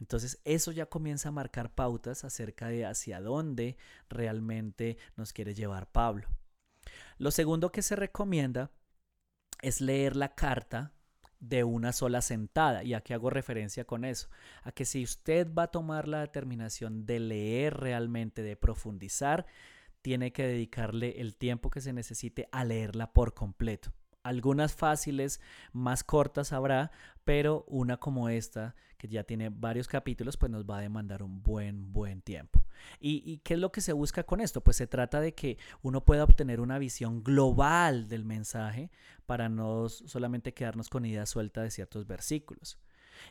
Entonces 0.00 0.40
eso 0.44 0.72
ya 0.72 0.86
comienza 0.86 1.28
a 1.28 1.32
marcar 1.32 1.74
pautas 1.74 2.24
acerca 2.24 2.68
de 2.68 2.86
hacia 2.86 3.20
dónde 3.20 3.76
realmente 4.08 4.96
nos 5.16 5.32
quiere 5.32 5.54
llevar 5.54 5.90
Pablo. 5.90 6.28
Lo 7.18 7.30
segundo 7.30 7.72
que 7.72 7.82
se 7.82 7.96
recomienda 7.96 8.70
es 9.60 9.80
leer 9.80 10.14
la 10.14 10.34
carta 10.34 10.92
de 11.40 11.64
una 11.64 11.92
sola 11.92 12.20
sentada. 12.20 12.84
¿Y 12.84 12.94
a 12.94 13.00
hago 13.14 13.30
referencia 13.30 13.84
con 13.84 14.04
eso? 14.04 14.28
A 14.62 14.72
que 14.72 14.84
si 14.84 15.02
usted 15.02 15.52
va 15.52 15.64
a 15.64 15.70
tomar 15.70 16.08
la 16.08 16.20
determinación 16.20 17.06
de 17.06 17.20
leer 17.20 17.74
realmente, 17.74 18.42
de 18.42 18.56
profundizar, 18.56 19.46
tiene 20.02 20.32
que 20.32 20.46
dedicarle 20.46 21.20
el 21.20 21.36
tiempo 21.36 21.70
que 21.70 21.80
se 21.80 21.92
necesite 21.92 22.48
a 22.52 22.64
leerla 22.64 23.12
por 23.12 23.34
completo. 23.34 23.92
Algunas 24.28 24.74
fáciles, 24.74 25.40
más 25.72 26.04
cortas 26.04 26.52
habrá, 26.52 26.90
pero 27.24 27.64
una 27.68 27.96
como 27.96 28.28
esta, 28.28 28.74
que 28.98 29.08
ya 29.08 29.24
tiene 29.24 29.48
varios 29.48 29.88
capítulos, 29.88 30.36
pues 30.36 30.50
nos 30.52 30.64
va 30.64 30.78
a 30.78 30.82
demandar 30.82 31.22
un 31.22 31.42
buen, 31.42 31.92
buen 31.92 32.20
tiempo. 32.20 32.62
¿Y, 33.00 33.38
qué 33.38 33.54
es 33.54 33.60
lo 33.60 33.72
que 33.72 33.80
se 33.80 33.92
busca 33.92 34.24
con 34.24 34.40
esto? 34.40 34.62
Pues 34.62 34.76
se 34.76 34.86
trata 34.86 35.20
de 35.20 35.34
que 35.34 35.56
uno 35.82 36.04
pueda 36.04 36.24
obtener 36.24 36.60
una 36.60 36.78
visión 36.78 37.22
global 37.24 38.08
del 38.08 38.24
mensaje 38.24 38.90
para 39.24 39.48
no 39.48 39.88
solamente 39.88 40.52
quedarnos 40.52 40.88
con 40.88 41.06
ideas 41.06 41.30
sueltas 41.30 41.64
de 41.64 41.70
ciertos 41.70 42.06
versículos. 42.06 42.78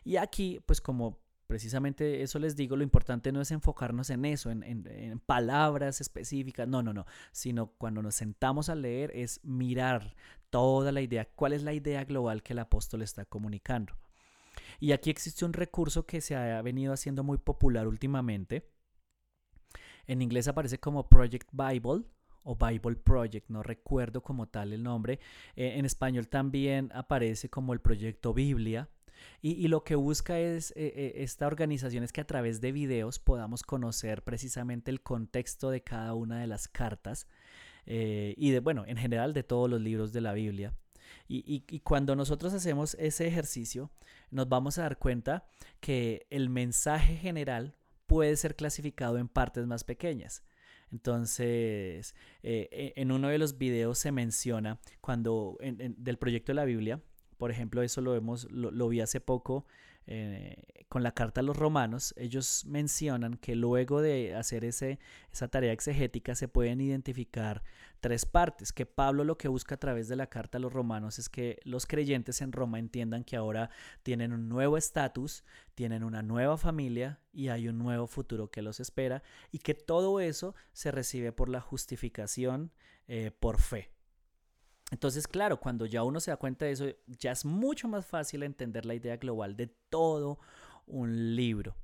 Y 0.04 0.18
aquí, 0.18 0.60
pues 0.66 0.82
como 0.82 1.20
precisamente 1.48 2.22
eso 2.22 2.40
les 2.40 2.56
digo, 2.56 2.76
lo 2.76 2.84
importante 2.84 3.32
no 3.32 3.42
es 3.42 3.52
enfocarnos 3.52 4.10
en 4.10 4.26
eso, 4.26 4.52
en, 4.52 5.22
palabras 5.26 6.02
específicas, 6.02 6.68
no, 6.68 6.84
no, 6.84 6.94
no, 6.94 7.06
sino 7.32 7.68
cuando 7.78 8.02
nos 8.02 8.16
sentamos 8.16 8.70
a 8.70 8.76
leer 8.76 9.12
es 9.16 9.40
mirar 9.44 10.16
toda 10.50 10.92
la 10.92 11.02
idea, 11.02 11.28
cuál 11.36 11.54
es 11.54 11.64
la 11.64 11.74
idea 11.74 12.04
global 12.04 12.44
que 12.44 12.54
el 12.54 12.60
apóstol 12.60 13.02
está 13.02 13.26
comunicando. 13.26 13.94
Y 14.80 14.92
aquí 14.92 15.10
existe 15.10 15.46
un 15.46 15.54
recurso 15.54 16.06
que 16.06 16.22
se 16.22 16.36
ha 16.36 16.62
venido 16.62 16.94
haciendo 16.94 17.24
muy 17.24 17.38
popular 17.38 17.88
últimamente. 17.88 18.70
En 20.06 20.22
inglés 20.22 20.48
aparece 20.48 20.80
como 20.80 21.10
Project 21.10 21.50
Bible 21.52 22.06
o 22.44 22.56
Bible 22.56 22.96
Project, 22.96 23.50
no 23.50 23.64
recuerdo 23.64 24.22
como 24.22 24.48
tal 24.48 24.74
el 24.74 24.84
nombre. 24.84 25.20
Eh, 25.56 25.74
en 25.78 25.86
español 25.86 26.28
también 26.28 26.92
aparece 26.94 27.50
como 27.50 27.74
el 27.74 27.82
proyecto 27.82 28.34
Biblia 28.34 28.90
y, 29.42 29.68
lo 29.68 29.84
que 29.84 29.96
busca 29.96 30.40
es 30.40 30.72
eh, 30.72 30.94
eh, 30.96 31.14
esta 31.18 31.48
organización 31.48 32.04
es 32.04 32.12
que 32.12 32.22
a 32.22 32.28
través 32.28 32.60
de 32.60 32.72
videos 32.72 33.20
podamos 33.20 33.62
conocer 33.64 34.24
precisamente 34.24 34.90
el 34.90 35.02
contexto 35.02 35.70
de 35.70 35.82
cada 35.82 36.16
una 36.16 36.42
de 36.42 36.48
las 36.48 36.68
cartas 36.68 37.28
eh, 37.86 38.34
y 38.36 38.50
de, 38.50 38.60
bueno, 38.60 38.84
en 38.88 38.98
general 38.98 39.34
de 39.34 39.44
todos 39.44 39.70
los 39.70 39.80
libros 39.80 40.12
de 40.12 40.22
la 40.22 40.34
Biblia. 40.34 40.74
Y, 41.30 41.64
y, 41.68 41.80
cuando 41.82 42.16
nosotros 42.16 42.54
hacemos 42.54 42.96
ese 42.96 43.28
ejercicio, 43.28 43.92
nos 44.32 44.50
vamos 44.50 44.78
a 44.78 44.84
dar 44.84 44.98
cuenta 44.98 45.46
que 45.80 46.26
el 46.30 46.50
mensaje 46.50 47.16
general 47.16 47.76
puede 48.08 48.36
ser 48.38 48.56
clasificado 48.56 49.18
en 49.18 49.28
partes 49.28 49.68
más 49.68 49.84
pequeñas. 49.84 50.44
Entonces, 50.92 52.16
e, 52.44 52.94
en 52.96 53.12
uno 53.12 53.28
de 53.28 53.38
los 53.38 53.58
videos 53.58 54.00
se 54.00 54.12
menciona 54.12 54.80
cuando 55.02 55.58
del 55.62 56.18
proyecto 56.18 56.52
de 56.52 56.56
la 56.56 56.66
Biblia, 56.66 57.02
por 57.38 57.52
ejemplo, 57.52 57.82
eso 57.82 58.02
lo 58.02 58.12
vemos, 58.12 58.48
lo, 58.52 58.90
vi 58.90 59.02
hace 59.02 59.22
poco 59.22 59.66
eh, 60.06 60.56
con 60.90 61.04
la 61.04 61.12
carta 61.12 61.42
a 61.42 61.44
los 61.44 61.58
romanos, 61.58 62.14
ellos 62.18 62.64
mencionan 62.66 63.38
que 63.38 63.56
luego 63.56 64.02
de 64.02 64.36
hacer 64.36 64.64
ese, 64.64 65.00
esa 65.32 65.48
tarea 65.50 65.74
exegética 65.74 66.34
se 66.34 66.48
pueden 66.48 66.80
identificar 66.80 67.62
tres 68.00 68.26
partes, 68.26 68.72
que 68.72 68.86
Pablo 68.86 69.24
lo 69.24 69.38
que 69.38 69.50
busca 69.50 69.76
a 69.76 69.80
través 69.80 70.08
de 70.08 70.16
la 70.16 70.28
carta 70.28 70.58
a 70.58 70.62
los 70.62 70.72
romanos 70.72 71.20
es 71.20 71.30
que 71.30 71.60
los 71.64 71.86
creyentes 71.86 72.42
en 72.42 72.54
Roma 72.54 72.80
entiendan 72.80 73.24
que 73.24 73.36
ahora 73.36 73.70
tienen 74.04 74.32
un 74.32 74.48
nuevo 74.48 74.78
estatus, 74.78 75.44
tienen 75.76 76.04
una 76.04 76.24
nueva 76.24 76.58
familia 76.58 77.20
y 77.34 77.50
hay 77.50 77.68
un 77.68 77.78
nuevo 77.78 78.08
futuro 78.08 78.50
que 78.50 78.62
los 78.62 78.80
espera 78.80 79.24
y 79.52 79.60
que 79.60 79.74
todo 79.74 80.20
eso 80.22 80.56
se 80.72 80.92
recibe 80.92 81.34
por 81.34 81.50
la 81.50 81.60
justificación 81.60 82.72
eh, 83.08 83.32
por 83.38 83.60
fe. 83.60 83.97
Entonces, 84.92 85.28
claro, 85.28 85.60
cuando 85.60 85.86
ya 85.86 86.04
uno 86.04 86.20
se 86.20 86.32
da 86.32 86.38
cuenta 86.38 86.66
de 86.66 86.72
eso, 86.72 86.86
ya 87.08 87.32
es 87.32 87.44
mucho 87.44 87.88
más 87.88 88.06
fácil 88.06 88.44
entender 88.44 88.86
la 88.86 88.96
idea 88.96 89.18
global 89.18 89.56
de 89.58 89.68
todo 89.90 90.40
un 90.86 91.36
libro. 91.36 91.76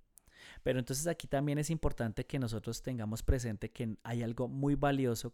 Pero 0.63 0.79
entonces 0.79 1.07
aquí 1.07 1.27
también 1.27 1.57
es 1.57 1.69
importante 1.69 2.25
que 2.25 2.39
nosotros 2.39 2.81
tengamos 2.81 3.21
presente 3.21 3.71
que 3.71 3.97
hay 4.03 4.23
algo 4.23 4.47
muy 4.47 4.75
valioso 4.75 5.33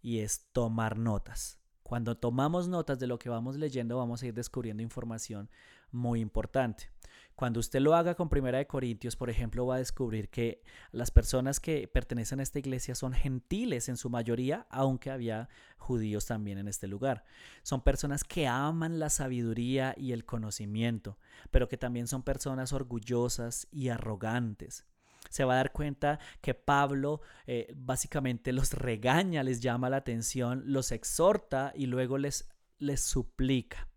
y 0.00 0.20
es 0.20 0.46
tomar 0.52 0.96
notas. 0.96 1.58
Cuando 1.82 2.16
tomamos 2.16 2.68
notas 2.68 2.98
de 2.98 3.06
lo 3.06 3.18
que 3.18 3.28
vamos 3.30 3.56
leyendo, 3.56 3.96
vamos 3.96 4.22
a 4.22 4.26
ir 4.26 4.34
descubriendo 4.34 4.82
información 4.82 5.50
muy 5.90 6.20
importante. 6.20 6.90
Cuando 7.38 7.60
usted 7.60 7.78
lo 7.78 7.94
haga 7.94 8.16
con 8.16 8.28
Primera 8.28 8.58
de 8.58 8.66
Corintios, 8.66 9.14
por 9.14 9.30
ejemplo, 9.30 9.64
va 9.64 9.76
a 9.76 9.78
descubrir 9.78 10.28
que 10.28 10.60
las 10.90 11.12
personas 11.12 11.60
que 11.60 11.86
pertenecen 11.86 12.40
a 12.40 12.42
esta 12.42 12.58
iglesia 12.58 12.96
son 12.96 13.12
gentiles 13.12 13.88
en 13.88 13.96
su 13.96 14.10
mayoría, 14.10 14.66
aunque 14.70 15.12
había 15.12 15.48
judíos 15.76 16.26
también 16.26 16.58
en 16.58 16.66
este 16.66 16.88
lugar. 16.88 17.24
Son 17.62 17.80
personas 17.84 18.24
que 18.24 18.48
aman 18.48 18.98
la 18.98 19.08
sabiduría 19.08 19.94
y 19.96 20.10
el 20.10 20.24
conocimiento, 20.24 21.16
pero 21.52 21.68
que 21.68 21.76
también 21.76 22.08
son 22.08 22.24
personas 22.24 22.72
orgullosas 22.72 23.68
y 23.70 23.90
arrogantes 23.90 24.84
se 25.30 25.44
va 25.44 25.52
a 25.52 25.56
dar 25.58 25.72
cuenta 25.72 26.18
que 26.40 26.54
Pablo 26.54 27.20
eh, 27.46 27.72
básicamente 27.76 28.50
los 28.52 28.72
regaña, 28.72 29.44
les 29.44 29.60
llama 29.60 29.90
la 29.90 29.98
atención, 29.98 30.64
los 30.66 30.90
exhorta 30.90 31.72
y 31.76 31.86
luego 31.86 32.18
les, 32.18 32.48
les 32.78 33.02
suplica. 33.02 33.88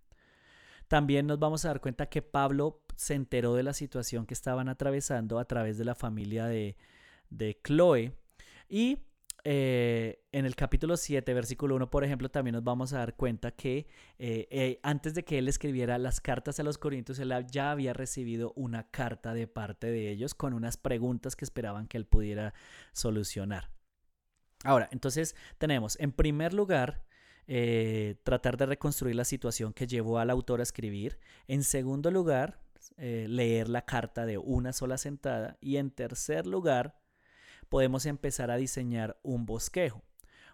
También 0.92 1.26
nos 1.26 1.40
vamos 1.40 1.64
a 1.64 1.70
dar 1.70 1.80
cuenta 1.80 2.10
que 2.10 2.22
Pablo 2.22 2.81
se 2.96 3.14
enteró 3.16 3.56
de 3.56 3.64
la 3.64 3.74
situación 3.74 4.26
que 4.26 4.34
estaban 4.34 4.70
atravesando 4.70 5.40
a 5.40 5.46
través 5.46 5.78
de 5.78 5.86
la 5.86 5.96
familia 5.96 6.46
de, 6.46 6.76
de 7.30 7.60
Chloe. 7.64 8.14
Y 8.70 9.00
eh, 9.44 10.24
en 10.32 10.46
el 10.46 10.56
capítulo 10.56 10.98
7, 10.98 11.34
versículo 11.34 11.76
1, 11.76 11.90
por 11.90 12.04
ejemplo, 12.04 12.30
también 12.30 12.54
nos 12.54 12.64
vamos 12.64 12.94
a 12.94 13.00
dar 13.00 13.16
cuenta 13.16 13.52
que 13.52 13.88
eh, 14.20 14.48
eh, 14.52 14.80
antes 14.84 15.16
de 15.16 15.24
que 15.24 15.40
él 15.40 15.48
escribiera 15.48 15.98
las 15.98 16.22
cartas 16.22 16.60
a 16.60 16.64
los 16.64 16.78
Corintios, 16.78 17.18
él 17.20 17.34
ya 17.50 17.72
había 17.72 17.94
recibido 17.94 18.54
una 18.56 18.90
carta 18.92 19.34
de 19.34 19.48
parte 19.48 19.88
de 19.88 20.12
ellos 20.12 20.36
con 20.36 20.54
unas 20.54 20.78
preguntas 20.78 21.36
que 21.36 21.46
esperaban 21.46 21.88
que 21.88 21.98
él 21.98 22.06
pudiera 22.06 22.54
solucionar. 22.94 23.70
Ahora, 24.64 24.90
entonces 24.92 25.36
tenemos, 25.58 26.00
en 26.00 26.12
primer 26.12 26.54
lugar, 26.54 27.04
tratar 28.24 28.56
de 28.58 28.68
reconstruir 28.68 29.16
la 29.16 29.26
situación 29.26 29.74
que 29.74 29.88
llevó 29.88 30.20
al 30.20 30.30
autor 30.30 30.60
a 30.60 30.64
escribir. 30.64 31.18
En 31.48 31.64
segundo 31.64 32.12
lugar, 32.12 32.62
eh, 32.98 33.26
leer 33.30 33.70
la 33.70 33.86
carta 33.86 34.26
de 34.26 34.38
una 34.38 34.74
sola 34.74 34.98
sentada. 34.98 35.58
Y 35.62 35.78
en 35.78 35.92
tercer 35.92 36.48
lugar, 36.48 37.00
podemos 37.70 38.06
empezar 38.06 38.52
a 38.52 38.58
diseñar 38.58 39.20
un 39.24 39.46
bosquejo. 39.46 40.04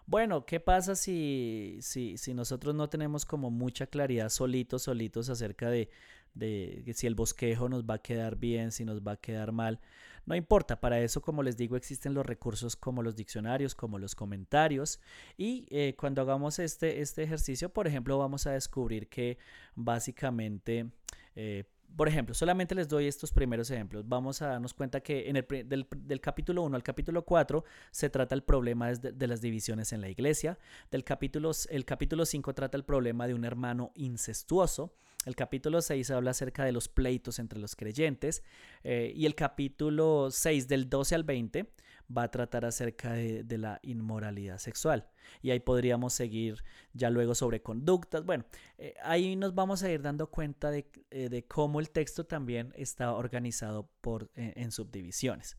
Bueno, 0.06 0.46
¿qué 0.46 0.58
pasa 0.58 0.96
si, 0.96 1.78
si, 1.80 2.16
si 2.16 2.32
nosotros 2.32 2.74
no 2.74 2.88
tenemos 2.88 3.26
como 3.26 3.50
mucha 3.50 3.86
claridad 3.86 4.30
solitos, 4.30 4.84
solitos 4.84 5.28
acerca 5.28 5.68
de, 5.68 5.90
de 6.32 6.92
si 6.94 7.06
el 7.06 7.14
bosquejo 7.14 7.68
nos 7.68 7.84
va 7.84 7.94
a 7.94 8.02
quedar 8.02 8.36
bien, 8.36 8.72
si 8.72 8.84
nos 8.86 9.02
va 9.02 9.12
a 9.12 9.16
quedar 9.20 9.52
mal? 9.52 9.80
No 10.28 10.36
importa, 10.36 10.78
para 10.78 11.00
eso, 11.00 11.22
como 11.22 11.42
les 11.42 11.56
digo, 11.56 11.74
existen 11.74 12.12
los 12.12 12.26
recursos 12.26 12.76
como 12.76 13.02
los 13.02 13.16
diccionarios, 13.16 13.74
como 13.74 13.98
los 13.98 14.14
comentarios. 14.14 15.00
Y 15.38 15.66
eh, 15.70 15.96
cuando 15.98 16.20
hagamos 16.20 16.58
este, 16.58 17.00
este 17.00 17.22
ejercicio, 17.22 17.70
por 17.72 17.86
ejemplo, 17.86 18.18
vamos 18.18 18.46
a 18.46 18.52
descubrir 18.52 19.08
que 19.08 19.38
básicamente... 19.74 20.90
Eh, 21.34 21.64
por 21.96 22.08
ejemplo, 22.08 22.34
solamente 22.34 22.74
les 22.74 22.88
doy 22.88 23.06
estos 23.06 23.32
primeros 23.32 23.70
ejemplos. 23.70 24.08
Vamos 24.08 24.40
a 24.42 24.48
darnos 24.48 24.74
cuenta 24.74 25.00
que 25.00 25.28
en 25.28 25.36
el, 25.36 25.46
del, 25.66 26.20
capítulo 26.20 26.62
1 26.62 26.76
al 26.76 26.82
capítulo 26.82 27.24
4 27.24 27.64
se 27.90 28.10
trata 28.10 28.34
el 28.34 28.42
problema 28.42 28.92
de, 28.92 29.12
de, 29.12 29.26
las 29.26 29.40
divisiones 29.40 29.92
en 29.92 30.00
la 30.00 30.08
iglesia. 30.08 30.58
Del 30.90 31.04
capítulo, 31.04 31.50
el 31.70 31.84
capítulo 31.84 32.24
5 32.24 32.54
trata 32.54 32.76
el 32.76 32.84
problema 32.84 33.26
de 33.26 33.34
un 33.34 33.44
hermano 33.44 33.90
incestuoso. 33.94 34.92
El 35.26 35.34
capítulo 35.34 35.82
6 35.82 36.10
habla 36.12 36.30
acerca 36.30 36.64
de 36.64 36.72
los 36.72 36.88
pleitos 36.88 37.38
entre 37.38 37.58
los 37.58 37.74
creyentes. 37.74 38.42
Eh, 38.84 39.12
y 39.14 39.26
el 39.26 39.34
capítulo 39.34 40.28
6 40.30 40.68
del 40.68 40.88
12 40.88 41.14
al 41.14 41.24
20 41.24 41.72
va 42.14 42.24
a 42.24 42.30
tratar 42.30 42.64
acerca 42.64 43.12
de, 43.12 43.58
la 43.58 43.80
inmoralidad 43.82 44.58
sexual. 44.58 45.08
Y 45.42 45.50
ahí 45.50 45.60
podríamos 45.60 46.14
seguir 46.14 46.62
ya 46.92 47.10
luego 47.10 47.34
sobre 47.34 47.62
conductas. 47.62 48.24
Bueno, 48.24 48.44
eh, 48.78 48.94
ahí 49.02 49.36
nos 49.36 49.54
vamos 49.54 49.82
a 49.82 49.90
ir 49.90 50.02
dando 50.02 50.30
cuenta 50.30 50.70
de, 50.70 50.90
eh, 51.10 51.44
cómo 51.48 51.80
el 51.80 51.90
texto 51.90 52.24
también 52.24 52.72
está 52.76 53.12
organizado 53.12 53.90
por, 54.00 54.30
en, 54.34 54.70
subdivisiones. 54.70 55.56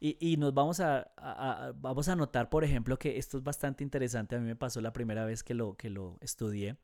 Y, 0.00 0.36
nos 0.38 0.52
vamos 0.52 0.80
a, 0.80 1.12
vamos 1.76 2.08
a 2.08 2.16
notar, 2.16 2.50
por 2.50 2.64
ejemplo, 2.64 2.98
que 2.98 3.18
esto 3.18 3.38
es 3.38 3.44
bastante 3.44 3.84
interesante. 3.84 4.34
A 4.34 4.40
mí 4.40 4.46
me 4.46 4.56
pasó 4.56 4.80
la 4.80 4.92
primera 4.92 5.24
vez 5.24 5.44
que 5.44 5.54
lo, 5.54 5.76
que 5.76 5.88
lo 5.88 6.18
estudié 6.20 6.76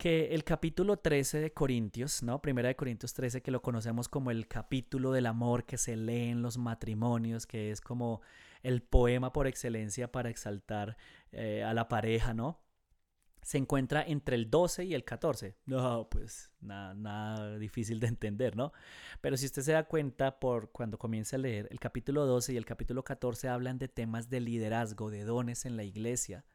que 0.00 0.34
el 0.34 0.44
capítulo 0.44 0.96
13 0.96 1.40
de 1.40 1.52
Corintios, 1.52 2.22
¿no? 2.22 2.40
Primera 2.40 2.68
de 2.68 2.74
Corintios 2.74 3.12
13, 3.12 3.42
que 3.42 3.50
lo 3.50 3.60
conocemos 3.60 4.08
como 4.08 4.30
el 4.30 4.48
capítulo 4.48 5.12
del 5.12 5.26
amor 5.26 5.66
que 5.66 5.76
se 5.76 5.94
lee 5.94 6.30
en 6.30 6.40
los 6.40 6.56
matrimonios, 6.56 7.46
que 7.46 7.70
es 7.70 7.82
como 7.82 8.22
el 8.62 8.80
poema 8.80 9.30
por 9.30 9.46
excelencia 9.46 10.10
para 10.10 10.30
exaltar 10.30 10.96
eh, 11.32 11.62
a 11.64 11.74
la 11.74 11.86
pareja, 11.88 12.32
¿no? 12.32 12.62
Se 13.42 13.58
encuentra 13.58 14.02
entre 14.02 14.36
el 14.36 14.48
12 14.48 14.86
y 14.86 14.94
el 14.94 15.04
14. 15.04 15.58
No, 15.66 16.08
pues 16.08 16.50
nada, 16.62 16.94
nada 16.94 17.58
difícil 17.58 18.00
de 18.00 18.06
entender, 18.06 18.56
¿no? 18.56 18.72
Pero 19.20 19.36
si 19.36 19.44
usted 19.44 19.60
se 19.60 19.72
da 19.72 19.84
cuenta 19.84 20.40
por 20.40 20.72
cuando 20.72 20.98
comienza 20.98 21.36
a 21.36 21.40
leer, 21.40 21.68
el 21.70 21.78
capítulo 21.78 22.24
12 22.24 22.54
y 22.54 22.56
el 22.56 22.64
capítulo 22.64 23.04
14 23.04 23.48
hablan 23.48 23.78
de 23.78 23.88
temas 23.88 24.30
de 24.30 24.40
liderazgo, 24.40 25.10
de 25.10 25.24
dones 25.24 25.66
en 25.66 25.76
la 25.76 25.84
iglesia, 25.84 26.46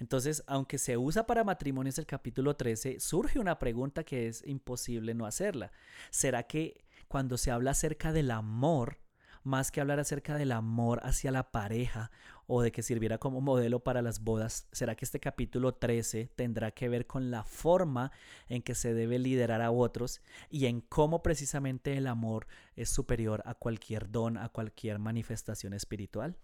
entonces, 0.00 0.42
aunque 0.46 0.78
se 0.78 0.96
usa 0.96 1.26
para 1.26 1.44
matrimonios 1.44 1.98
el 1.98 2.06
capítulo 2.06 2.56
13, 2.56 3.00
surge 3.00 3.38
una 3.38 3.58
pregunta 3.58 4.02
que 4.02 4.28
es 4.28 4.42
imposible 4.46 5.12
no 5.12 5.26
hacerla. 5.26 5.72
¿Será 6.10 6.44
que 6.44 6.86
cuando 7.06 7.36
se 7.36 7.50
habla 7.50 7.72
acerca 7.72 8.10
del 8.10 8.30
amor, 8.30 8.98
más 9.42 9.70
que 9.70 9.80
hablar 9.80 10.00
acerca 10.00 10.38
del 10.38 10.52
amor 10.52 11.00
hacia 11.02 11.30
la 11.30 11.52
pareja 11.52 12.10
o 12.46 12.62
de 12.62 12.72
que 12.72 12.82
sirviera 12.82 13.18
como 13.18 13.42
modelo 13.42 13.80
para 13.84 14.00
las 14.00 14.24
bodas, 14.24 14.68
¿será 14.72 14.94
que 14.94 15.04
este 15.04 15.20
capítulo 15.20 15.74
13 15.74 16.32
tendrá 16.34 16.70
que 16.70 16.88
ver 16.88 17.06
con 17.06 17.30
la 17.30 17.44
forma 17.44 18.10
en 18.48 18.62
que 18.62 18.74
se 18.74 18.94
debe 18.94 19.18
liderar 19.18 19.60
a 19.60 19.70
otros 19.70 20.22
y 20.48 20.64
en 20.64 20.80
cómo 20.80 21.22
precisamente 21.22 21.96
el 21.96 22.06
amor 22.06 22.46
es 22.74 22.88
superior 22.88 23.42
a 23.44 23.54
cualquier 23.54 24.10
don, 24.10 24.38
a 24.38 24.48
cualquier 24.48 24.98
manifestación 24.98 25.74
espiritual? 25.74 26.38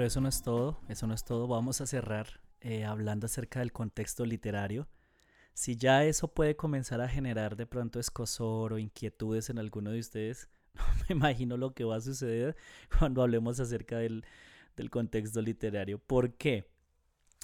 Pero 0.00 0.08
eso 0.08 0.22
no 0.22 0.30
es 0.30 0.40
todo, 0.40 0.80
eso 0.88 1.06
no 1.06 1.12
es 1.12 1.24
todo. 1.24 1.46
Vamos 1.46 1.82
a 1.82 1.86
cerrar 1.86 2.40
eh, 2.62 2.86
hablando 2.86 3.26
acerca 3.26 3.60
del 3.60 3.70
contexto 3.70 4.24
literario. 4.24 4.88
Si 5.52 5.76
ya 5.76 6.06
eso 6.06 6.28
puede 6.28 6.56
comenzar 6.56 7.02
a 7.02 7.08
generar 7.10 7.54
de 7.54 7.66
pronto 7.66 8.00
escosor 8.00 8.72
o 8.72 8.78
inquietudes 8.78 9.50
en 9.50 9.58
alguno 9.58 9.90
de 9.90 10.00
ustedes, 10.00 10.48
me 11.10 11.16
imagino 11.16 11.58
lo 11.58 11.74
que 11.74 11.84
va 11.84 11.96
a 11.96 12.00
suceder 12.00 12.56
cuando 12.98 13.20
hablemos 13.20 13.60
acerca 13.60 13.98
del, 13.98 14.24
del 14.74 14.88
contexto 14.88 15.42
literario. 15.42 15.98
¿Por 15.98 16.32
qué? 16.32 16.66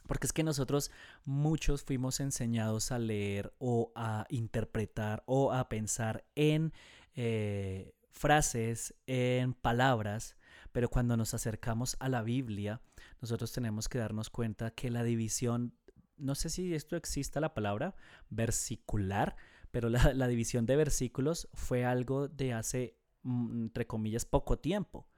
Porque 0.07 0.27
es 0.27 0.33
que 0.33 0.43
nosotros 0.43 0.91
muchos 1.27 1.85
fuimos 1.85 2.21
enseñados 2.21 2.91
a 2.91 2.99
leer 2.99 3.53
o 3.59 3.93
a 3.95 4.25
interpretar 4.31 5.23
o 5.27 5.53
a 5.53 5.69
pensar 5.69 6.25
en 6.35 6.73
eh, 7.17 7.93
frases, 8.13 8.95
en 9.07 9.53
palabras, 9.53 10.39
pero 10.77 10.91
cuando 10.91 11.17
nos 11.17 11.33
acercamos 11.33 11.97
a 12.01 12.11
la 12.11 12.21
Biblia, 12.21 12.83
nosotros 13.23 13.51
tenemos 13.51 13.89
que 13.89 13.97
darnos 13.97 14.29
cuenta 14.29 14.73
que 14.73 14.91
la 14.91 15.05
división, 15.05 15.73
no 16.19 16.35
sé 16.35 16.51
si 16.51 16.75
esto 16.75 16.97
exista 16.97 17.41
la 17.41 17.55
palabra, 17.55 17.95
versicular, 18.29 19.37
pero 19.71 19.89
la, 19.89 20.29
división 20.29 20.67
de 20.67 20.77
versículos 20.77 21.49
fue 21.55 21.87
algo 21.87 22.29
de 22.29 22.53
hace, 22.53 22.99
mm, 23.23 23.63
entre 23.63 23.87
comillas, 23.87 24.27
poco 24.27 24.59
tiempo. 24.59 25.09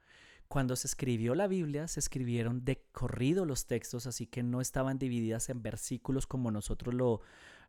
Cuando 0.47 0.77
se 0.77 0.87
escribió 0.87 1.35
la 1.35 1.47
Biblia, 1.47 1.89
se 1.89 1.99
escribieron 1.99 2.63
de 2.63 2.85
corrido 2.93 3.43
los 3.43 3.67
textos, 3.67 4.07
así 4.07 4.27
que 4.27 4.43
no 4.43 4.61
estaban 4.61 4.97
divididas 4.97 5.49
en 5.49 5.61
versículos 5.61 6.25
como 6.25 6.51
nosotros 6.51 6.95
lo, 6.95 7.19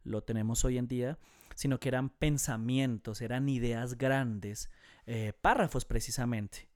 lo 0.05 0.23
tenemos 0.23 0.65
hoy 0.65 0.79
en 0.79 0.87
día, 0.87 1.19
sino 1.57 1.81
que 1.81 1.89
eran 1.89 2.09
pensamientos, 2.09 3.21
eran 3.21 3.49
ideas 3.49 3.99
grandes, 3.99 4.71
eh, 5.07 5.33
párrafos 5.41 5.85
precisamente. 5.85 6.70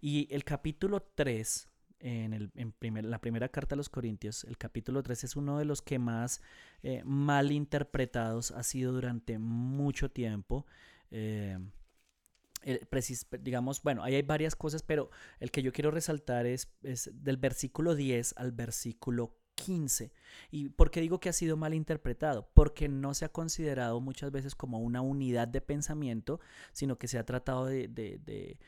Y 0.00 0.28
el 0.30 0.44
capítulo 0.44 1.02
3, 1.14 1.68
en, 2.00 2.32
el, 2.34 2.50
en 2.54 3.10
la 3.10 3.20
primera 3.20 3.48
carta 3.48 3.74
a 3.74 3.76
los 3.76 3.88
Corintios, 3.88 4.44
el 4.44 4.58
capítulo 4.58 5.02
3 5.02 5.24
es 5.24 5.36
uno 5.36 5.58
de 5.58 5.64
los 5.64 5.82
que 5.82 5.98
más 5.98 6.40
eh, 6.82 7.02
mal 7.04 7.52
interpretados 7.52 8.50
ha 8.50 8.62
sido 8.62 8.92
durante 8.92 9.38
mucho 9.38 10.10
tiempo. 10.10 10.66
Eh, 11.10 11.58
digamos, 13.40 13.82
bueno, 13.82 14.02
ahí 14.02 14.16
hay 14.16 14.22
varias 14.22 14.56
cosas, 14.56 14.82
pero 14.82 15.10
el 15.38 15.50
que 15.50 15.62
yo 15.62 15.72
quiero 15.72 15.90
resaltar 15.90 16.46
es, 16.46 16.68
es 16.82 17.10
del 17.12 17.36
versículo 17.36 17.94
10 17.94 18.34
al 18.36 18.52
versículo 18.52 19.36
15. 19.56 20.12
¿Y 20.50 20.68
por 20.68 20.90
qué 20.90 21.00
digo 21.00 21.18
que 21.18 21.28
ha 21.28 21.32
sido 21.32 21.56
mal 21.56 21.74
interpretado? 21.74 22.48
Porque 22.54 22.88
no 22.88 23.14
se 23.14 23.24
ha 23.24 23.30
considerado 23.30 24.00
muchas 24.00 24.30
veces 24.30 24.54
como 24.54 24.78
una 24.78 25.00
unidad 25.00 25.48
de 25.48 25.60
pensamiento, 25.60 26.40
sino 26.72 26.98
que 26.98 27.08
se 27.08 27.18
ha 27.18 27.26
tratado 27.26 27.66
de, 27.66 28.58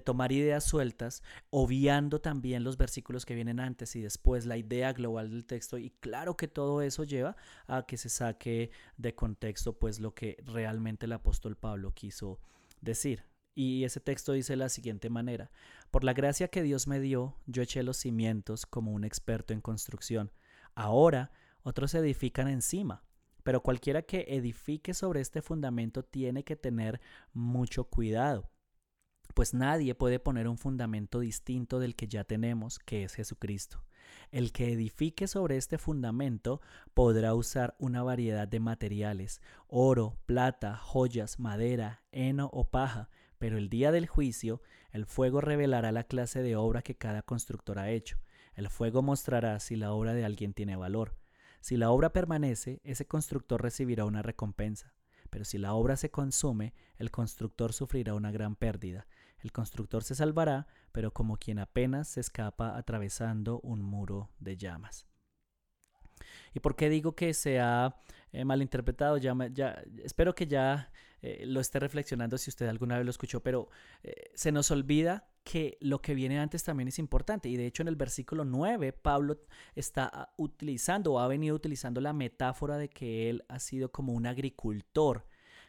tomar 0.00 0.32
ideas 0.32 0.64
sueltas, 0.64 1.22
obviando 1.50 2.20
también 2.20 2.64
los 2.64 2.76
versículos 2.76 3.24
que 3.24 3.34
vienen 3.34 3.60
antes 3.60 3.96
y 3.96 4.00
después 4.00 4.46
la 4.46 4.56
idea 4.56 4.92
global 4.92 5.30
del 5.30 5.46
texto. 5.46 5.78
Y 5.78 5.90
claro 5.90 6.36
que 6.36 6.48
todo 6.48 6.82
eso 6.82 7.04
lleva 7.04 7.36
a 7.66 7.86
que 7.86 7.96
se 7.96 8.08
saque 8.08 8.70
de 8.96 9.14
contexto 9.14 9.78
pues 9.78 10.00
lo 10.00 10.14
que 10.14 10.36
realmente 10.44 11.06
el 11.06 11.12
apóstol 11.12 11.56
Pablo 11.56 11.92
quiso 11.92 12.40
decir. 12.80 13.24
Y 13.54 13.84
ese 13.84 14.00
texto 14.00 14.32
dice 14.32 14.52
de 14.52 14.58
la 14.58 14.68
siguiente 14.68 15.08
manera, 15.08 15.50
por 15.90 16.04
la 16.04 16.12
gracia 16.12 16.48
que 16.48 16.62
Dios 16.62 16.86
me 16.86 17.00
dio, 17.00 17.36
yo 17.46 17.62
eché 17.62 17.82
los 17.82 17.96
cimientos 17.96 18.66
como 18.66 18.92
un 18.92 19.02
experto 19.02 19.54
en 19.54 19.62
construcción. 19.62 20.30
Ahora 20.74 21.32
otros 21.62 21.94
edifican 21.94 22.48
encima, 22.48 23.02
pero 23.42 23.62
cualquiera 23.62 24.02
que 24.02 24.26
edifique 24.28 24.92
sobre 24.92 25.20
este 25.20 25.40
fundamento 25.40 26.02
tiene 26.02 26.44
que 26.44 26.54
tener 26.54 27.00
mucho 27.32 27.84
cuidado, 27.84 28.50
pues 29.36 29.52
nadie 29.52 29.94
puede 29.94 30.18
poner 30.18 30.48
un 30.48 30.56
fundamento 30.56 31.20
distinto 31.20 31.78
del 31.78 31.94
que 31.94 32.08
ya 32.08 32.24
tenemos, 32.24 32.78
que 32.78 33.04
es 33.04 33.12
Jesucristo. 33.12 33.84
El 34.30 34.50
que 34.50 34.72
edifique 34.72 35.28
sobre 35.28 35.58
este 35.58 35.76
fundamento 35.76 36.62
podrá 36.94 37.34
usar 37.34 37.76
una 37.78 38.02
variedad 38.02 38.48
de 38.48 38.60
materiales, 38.60 39.42
oro, 39.66 40.16
plata, 40.24 40.78
joyas, 40.78 41.38
madera, 41.38 42.02
heno 42.12 42.48
o 42.50 42.70
paja, 42.70 43.10
pero 43.36 43.58
el 43.58 43.68
día 43.68 43.92
del 43.92 44.06
juicio 44.06 44.62
el 44.90 45.04
fuego 45.04 45.42
revelará 45.42 45.92
la 45.92 46.04
clase 46.04 46.40
de 46.40 46.56
obra 46.56 46.80
que 46.80 46.96
cada 46.96 47.20
constructor 47.20 47.78
ha 47.78 47.90
hecho. 47.90 48.16
El 48.54 48.70
fuego 48.70 49.02
mostrará 49.02 49.60
si 49.60 49.76
la 49.76 49.92
obra 49.92 50.14
de 50.14 50.24
alguien 50.24 50.54
tiene 50.54 50.76
valor. 50.76 51.14
Si 51.60 51.76
la 51.76 51.90
obra 51.90 52.10
permanece, 52.10 52.80
ese 52.84 53.06
constructor 53.06 53.60
recibirá 53.60 54.06
una 54.06 54.22
recompensa. 54.22 54.94
Pero 55.28 55.44
si 55.44 55.58
la 55.58 55.74
obra 55.74 55.96
se 55.96 56.10
consume, 56.10 56.72
el 56.96 57.10
constructor 57.10 57.74
sufrirá 57.74 58.14
una 58.14 58.30
gran 58.30 58.56
pérdida. 58.56 59.06
El 59.42 59.52
constructor 59.52 60.02
se 60.02 60.14
salvará, 60.14 60.66
pero 60.92 61.12
como 61.12 61.36
quien 61.36 61.58
apenas 61.58 62.08
se 62.08 62.20
escapa 62.20 62.76
atravesando 62.76 63.60
un 63.60 63.82
muro 63.82 64.30
de 64.38 64.56
llamas. 64.56 65.06
¿Y 66.54 66.60
por 66.60 66.76
qué 66.76 66.88
digo 66.88 67.14
que 67.14 67.34
se 67.34 67.60
ha 67.60 67.96
eh, 68.32 68.44
malinterpretado? 68.44 69.18
Ya, 69.18 69.34
espero 70.02 70.34
que 70.34 70.46
ya 70.46 70.90
eh, 71.20 71.44
lo 71.46 71.60
esté 71.60 71.78
reflexionando 71.80 72.38
si 72.38 72.50
usted 72.50 72.66
alguna 72.66 72.96
vez 72.96 73.04
lo 73.04 73.10
escuchó, 73.10 73.42
pero 73.42 73.68
eh, 74.02 74.30
se 74.34 74.52
nos 74.52 74.70
olvida 74.70 75.28
que 75.44 75.76
lo 75.80 76.00
que 76.00 76.14
viene 76.14 76.40
antes 76.40 76.64
también 76.64 76.88
es 76.88 76.98
importante. 76.98 77.48
Y 77.48 77.56
de 77.56 77.66
hecho 77.66 77.82
en 77.82 77.88
el 77.88 77.96
versículo 77.96 78.44
9, 78.44 78.92
Pablo 78.92 79.38
está 79.74 80.10
ah, 80.12 80.32
utilizando 80.38 81.12
o 81.12 81.18
ha 81.20 81.28
venido 81.28 81.54
utilizando 81.54 82.00
la 82.00 82.12
metáfora 82.12 82.78
de 82.78 82.88
que 82.88 83.30
él 83.30 83.44
ha 83.48 83.58
sido 83.58 83.92
como 83.92 84.12
un 84.12 84.26
agricultor 84.26 85.26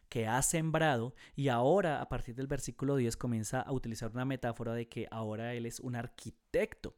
que 0.09 0.27
ha 0.27 0.41
sembrado 0.41 1.15
y 1.35 1.49
ahora 1.49 2.01
a 2.01 2.09
partir 2.09 2.35
del 2.35 2.47
versículo 2.47 2.95
10 2.95 3.17
comienza 3.17 3.61
a 3.61 3.71
utilizar 3.71 4.11
una 4.11 4.25
metáfora 4.25 4.73
de 4.73 4.87
que 4.87 5.07
ahora 5.11 5.53
él 5.53 5.65
es 5.65 5.79
un 5.79 5.95
arquitecto. 5.95 6.95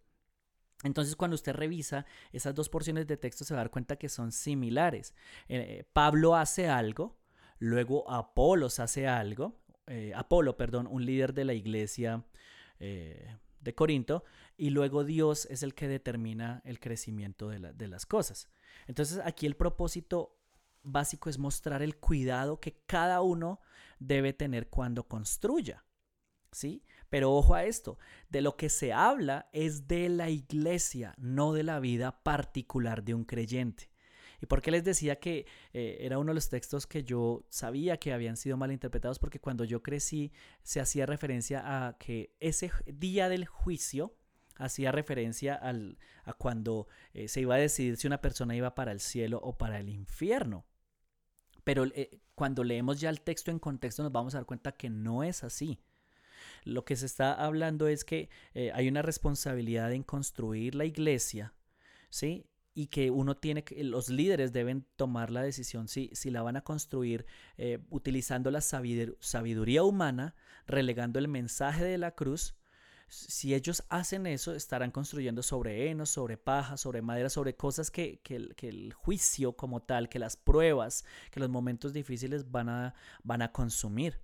Entonces, 0.84 1.16
cuando 1.16 1.36
usted 1.36 1.54
revisa 1.54 2.06
esas 2.32 2.56
dos 2.56 2.70
porciones 2.70 3.06
de 3.06 3.18
texto, 3.18 3.44
se 3.44 3.54
va 3.54 3.60
a 3.60 3.64
dar 3.64 3.72
cuenta 3.72 3.98
que 3.98 4.08
son 4.08 4.32
similares. 4.32 5.14
Eh, 5.50 5.84
Pablo 5.92 6.36
hace 6.36 6.70
algo, 6.70 7.18
luego 7.58 8.10
Apolos 8.10 8.80
hace 8.80 9.06
algo, 9.08 9.60
eh, 9.88 10.14
Apolo, 10.16 10.56
perdón, 10.56 10.88
un 10.88 11.06
líder 11.06 11.34
de 11.34 11.46
la 11.46 11.54
iglesia 11.54 12.24
eh, 12.80 13.36
de 13.60 13.76
Corinto, 13.76 14.24
y 14.56 14.70
luego 14.70 15.04
Dios 15.04 15.48
es 15.48 15.64
el 15.64 15.74
que 15.74 15.90
determina 15.90 16.62
el 16.64 16.80
crecimiento 16.80 17.50
de, 17.50 17.74
de 17.74 17.88
las 17.88 18.06
cosas. 18.06 18.50
Entonces, 18.88 19.20
aquí 19.26 19.46
el 19.48 19.58
propósito 19.58 20.39
básico 20.84 21.30
es 21.30 21.38
mostrar 21.38 21.82
el 21.82 21.98
cuidado 21.98 22.60
que 22.60 22.82
cada 22.86 23.22
uno 23.22 23.60
debe 24.00 24.34
tener 24.34 24.70
cuando 24.70 25.08
construya. 25.08 25.86
¿Sí? 26.52 26.84
Pero 27.10 27.32
ojo 27.32 27.54
a 27.54 27.66
esto, 27.66 28.00
de 28.30 28.42
lo 28.42 28.56
que 28.56 28.70
se 28.70 28.92
habla 28.92 29.50
es 29.54 29.88
de 29.88 30.10
la 30.10 30.30
iglesia, 30.30 31.14
no 31.18 31.54
de 31.54 31.64
la 31.64 31.80
vida 31.80 32.24
particular 32.24 33.04
de 33.04 33.14
un 33.14 33.24
creyente. 33.24 33.92
¿Y 34.42 34.46
por 34.46 34.62
qué 34.62 34.72
les 34.72 34.84
decía 34.84 35.20
que 35.20 35.46
eh, 35.74 35.98
era 36.02 36.18
uno 36.18 36.32
de 36.32 36.36
los 36.36 36.50
textos 36.50 36.88
que 36.88 37.04
yo 37.04 37.46
sabía 37.50 37.98
que 37.98 38.14
habían 38.14 38.38
sido 38.38 38.58
mal 38.58 38.72
interpretados? 38.72 39.20
Porque 39.20 39.40
cuando 39.40 39.64
yo 39.64 39.84
crecí 39.84 40.32
se 40.64 40.80
hacía 40.80 41.06
referencia 41.06 41.88
a 41.88 41.98
que 41.98 42.36
ese 42.40 42.72
día 42.86 43.28
del 43.28 43.46
juicio 43.46 44.16
hacía 44.56 44.92
referencia 44.92 45.56
al, 45.56 45.98
a 46.24 46.34
cuando 46.34 46.88
eh, 47.14 47.28
se 47.28 47.42
iba 47.42 47.56
a 47.56 47.60
decidir 47.60 47.98
si 47.98 48.08
una 48.08 48.22
persona 48.22 48.56
iba 48.56 48.76
para 48.76 48.92
el 48.92 49.00
cielo 49.00 49.40
o 49.42 49.58
para 49.58 49.80
el 49.80 49.90
infierno. 49.90 50.66
Pero 51.70 51.86
eh, 51.86 52.20
cuando 52.34 52.64
leemos 52.64 53.00
ya 53.00 53.12
el 53.12 53.22
texto 53.22 53.52
en 53.52 53.60
contexto 53.60 54.02
nos 54.02 54.12
vamos 54.12 54.34
a 54.34 54.40
dar 54.40 54.48
cuenta 54.48 54.72
que 54.72 54.90
no 54.90 55.22
es 55.22 55.44
así. 55.44 55.78
Lo 56.64 56.84
que 56.84 56.96
se 56.96 57.06
está 57.06 57.32
hablando 57.32 57.88
es 57.88 58.04
que 58.04 58.32
eh, 58.56 58.72
hay 58.74 58.88
una 58.88 59.04
responsabilidad 59.04 59.94
en 59.94 60.02
construir 60.02 60.74
la 60.74 60.86
iglesia, 60.86 61.54
¿sí? 62.10 62.48
y 62.74 62.88
que 62.88 63.12
uno 63.12 63.38
tiene 63.38 63.64
que, 63.64 63.84
los 63.84 64.10
líderes 64.10 64.52
deben 64.52 64.84
tomar 64.96 65.30
la 65.30 65.44
decisión 65.44 65.88
si, 65.88 66.10
si 66.14 66.32
la 66.32 66.42
van 66.42 66.58
a 66.58 66.64
construir 66.64 67.28
eh, 67.60 67.78
utilizando 67.92 68.50
la 68.50 68.62
sabiduría 68.62 69.84
humana, 69.84 70.34
relegando 70.66 71.20
el 71.20 71.28
mensaje 71.28 71.84
de 71.84 72.00
la 72.00 72.16
cruz. 72.16 72.56
Si 73.10 73.54
ellos 73.54 73.84
hacen 73.90 74.28
eso, 74.28 74.54
estarán 74.54 74.92
construyendo 74.92 75.44
sobre 75.44 75.90
heno, 75.90 76.06
sobre 76.06 76.38
paja, 76.38 76.78
sobre 76.78 77.02
madera, 77.02 77.30
sobre 77.30 77.56
cosas 77.56 77.92
que, 77.92 78.20
que, 78.24 78.50
que, 78.56 78.70
el 78.70 78.94
juicio 78.94 79.54
como 79.54 79.82
tal, 79.82 80.10
que 80.10 80.20
las 80.20 80.38
pruebas, 80.38 81.06
que 81.32 81.40
los 81.40 81.50
momentos 81.50 81.94
difíciles 81.94 82.52
van 82.52 82.70
a, 82.70 82.94
van 83.24 83.42
a 83.42 83.52
consumir. 83.52 84.20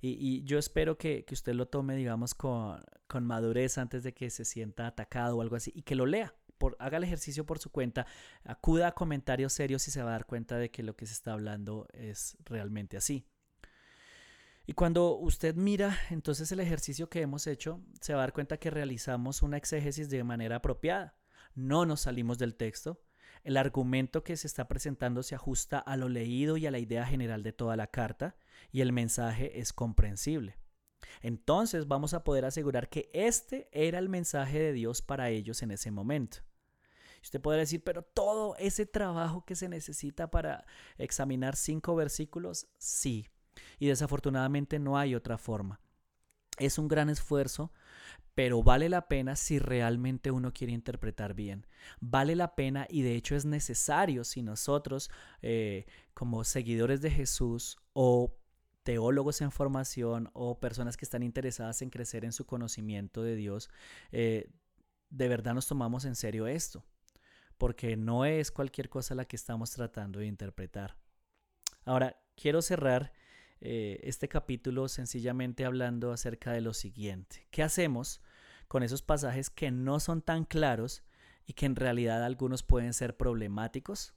Y, 0.00 0.44
yo 0.44 0.58
espero 0.58 0.98
que, 0.98 1.24
usted 1.30 1.54
lo 1.54 1.66
tome, 1.66 1.96
digamos, 1.96 2.34
con, 2.34 2.84
madurez 3.22 3.78
antes 3.78 4.02
de 4.02 4.12
que 4.12 4.30
se 4.30 4.44
sienta 4.44 4.86
atacado 4.86 5.38
o 5.38 5.42
algo 5.42 5.56
así 5.56 5.72
y 5.74 5.82
que 5.82 5.94
lo 5.94 6.06
lea. 6.06 6.34
Por, 6.58 6.76
haga 6.78 6.96
el 6.96 7.04
ejercicio 7.04 7.44
por 7.44 7.58
su 7.58 7.70
cuenta, 7.70 8.06
acuda 8.44 8.88
a 8.88 8.92
comentarios 8.92 9.52
serios 9.52 9.86
y 9.88 9.90
se 9.90 10.02
va 10.02 10.10
a 10.10 10.12
dar 10.12 10.26
cuenta 10.26 10.56
de 10.58 10.70
que 10.70 10.82
lo 10.82 10.96
que 10.96 11.06
se 11.06 11.12
está 11.12 11.32
hablando 11.32 11.86
es 11.92 12.36
realmente 12.44 12.96
así. 12.96 13.26
Y 14.66 14.72
cuando 14.72 15.16
usted 15.16 15.54
mira 15.54 15.96
entonces 16.10 16.50
el 16.50 16.58
ejercicio 16.58 17.08
que 17.08 17.20
hemos 17.20 17.46
hecho, 17.46 17.80
se 18.00 18.12
va 18.14 18.20
a 18.20 18.22
dar 18.22 18.32
cuenta 18.32 18.58
que 18.58 18.70
realizamos 18.70 19.42
una 19.42 19.56
exégesis 19.56 20.10
de 20.10 20.24
manera 20.24 20.56
apropiada. 20.56 21.16
No 21.54 21.86
nos 21.86 22.00
salimos 22.02 22.36
del 22.38 22.56
texto. 22.56 23.00
El 23.44 23.56
argumento 23.56 24.24
que 24.24 24.36
se 24.36 24.48
está 24.48 24.66
presentando 24.66 25.22
se 25.22 25.36
ajusta 25.36 25.78
a 25.78 25.96
lo 25.96 26.08
leído 26.08 26.56
y 26.56 26.66
a 26.66 26.72
la 26.72 26.80
idea 26.80 27.06
general 27.06 27.44
de 27.44 27.52
toda 27.52 27.76
la 27.76 27.86
carta 27.86 28.36
y 28.72 28.80
el 28.80 28.92
mensaje 28.92 29.60
es 29.60 29.72
comprensible. 29.72 30.58
Entonces 31.22 31.86
vamos 31.86 32.12
a 32.12 32.24
poder 32.24 32.44
asegurar 32.44 32.88
que 32.88 33.08
este 33.12 33.68
era 33.70 34.00
el 34.00 34.08
mensaje 34.08 34.58
de 34.58 34.72
Dios 34.72 35.00
para 35.00 35.30
ellos 35.30 35.62
en 35.62 35.70
ese 35.70 35.92
momento. 35.92 36.38
Usted 37.22 37.40
podrá 37.40 37.60
decir, 37.60 37.84
pero 37.84 38.02
todo 38.02 38.56
ese 38.56 38.84
trabajo 38.84 39.44
que 39.44 39.54
se 39.54 39.68
necesita 39.68 40.30
para 40.30 40.66
examinar 40.98 41.54
cinco 41.54 41.94
versículos, 41.94 42.66
sí, 42.78 43.28
Y 43.78 43.86
desafortunadamente 43.86 44.78
no 44.78 44.98
hay 44.98 45.14
otra 45.14 45.38
forma. 45.38 45.80
Es 46.58 46.78
un 46.78 46.88
gran 46.88 47.10
esfuerzo, 47.10 47.72
pero 48.34 48.62
vale 48.62 48.88
la 48.88 49.08
pena 49.08 49.34
si 49.34 49.58
realmente 49.58 50.30
uno 50.30 50.52
quiere 50.52 50.72
interpretar 50.72 51.34
bien. 51.34 51.66
Vale 52.00 52.36
la 52.36 52.54
pena 52.54 52.86
y 52.90 53.02
de 53.02 53.14
hecho 53.14 53.34
es 53.34 53.44
necesario 53.44 54.24
si 54.24 54.42
nosotros 54.42 55.10
eh, 55.42 55.86
como 56.12 56.44
seguidores 56.44 57.00
de 57.00 57.10
Jesús 57.10 57.78
o 57.92 58.36
teólogos 58.82 59.40
en 59.40 59.50
formación 59.50 60.30
o 60.32 60.60
personas 60.60 60.96
que 60.96 61.04
están 61.04 61.22
interesadas 61.22 61.82
en 61.82 61.90
crecer 61.90 62.24
en 62.24 62.32
su 62.32 62.46
conocimiento 62.46 63.22
de 63.22 63.36
Dios, 63.36 63.68
eh, 64.12 64.50
de 65.10 65.28
verdad 65.28 65.54
nos 65.54 65.66
tomamos 65.66 66.04
en 66.04 66.14
serio 66.14 66.46
esto, 66.46 66.84
porque 67.58 67.96
no 67.96 68.24
es 68.24 68.50
cualquier 68.50 68.88
cosa 68.88 69.14
la 69.14 69.24
que 69.24 69.36
estamos 69.36 69.70
tratando 69.70 70.20
de 70.20 70.26
interpretar. 70.26 70.96
Ahora, 71.84 72.22
quiero 72.36 72.62
cerrar 72.62 73.12
eh, 73.60 74.00
este 74.02 74.28
capítulo 74.28 74.88
sencillamente 74.88 75.64
hablando 75.64 76.12
acerca 76.12 76.52
de 76.52 76.60
lo 76.60 76.74
siguiente. 76.74 77.46
¿Qué 77.50 77.62
hacemos 77.62 78.20
con 78.68 78.82
esos 78.82 79.02
pasajes 79.02 79.48
que 79.50 79.70
no 79.70 79.98
son 80.00 80.20
tan 80.22 80.44
claros 80.44 81.02
y 81.46 81.54
que 81.54 81.66
en 81.66 81.76
realidad 81.76 82.24
algunos 82.24 82.62
pueden 82.62 82.92
ser 82.92 83.16
problemáticos? 83.16 84.14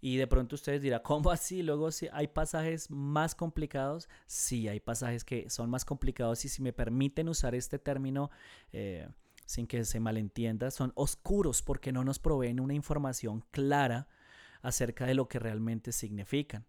Y 0.00 0.16
de 0.16 0.26
pronto 0.26 0.54
ustedes 0.54 0.80
dirán, 0.80 1.02
¿cómo 1.02 1.30
así? 1.30 1.62
Luego, 1.62 1.90
si 1.90 2.08
hay 2.12 2.28
pasajes 2.28 2.90
más 2.90 3.34
complicados, 3.34 4.08
sí, 4.26 4.66
hay 4.66 4.80
pasajes 4.80 5.24
que 5.24 5.50
son 5.50 5.68
más 5.68 5.84
complicados 5.84 6.44
y 6.44 6.48
si 6.48 6.62
me 6.62 6.72
permiten 6.72 7.28
usar 7.28 7.54
este 7.54 7.78
término 7.78 8.30
eh, 8.72 9.08
sin 9.44 9.66
que 9.66 9.84
se 9.84 10.00
malentienda, 10.00 10.70
son 10.70 10.92
oscuros 10.94 11.60
porque 11.60 11.92
no 11.92 12.02
nos 12.04 12.18
proveen 12.18 12.60
una 12.60 12.72
información 12.72 13.44
clara 13.50 14.08
acerca 14.62 15.06
de 15.06 15.14
lo 15.14 15.28
que 15.28 15.38
realmente 15.38 15.92
significan 15.92 16.64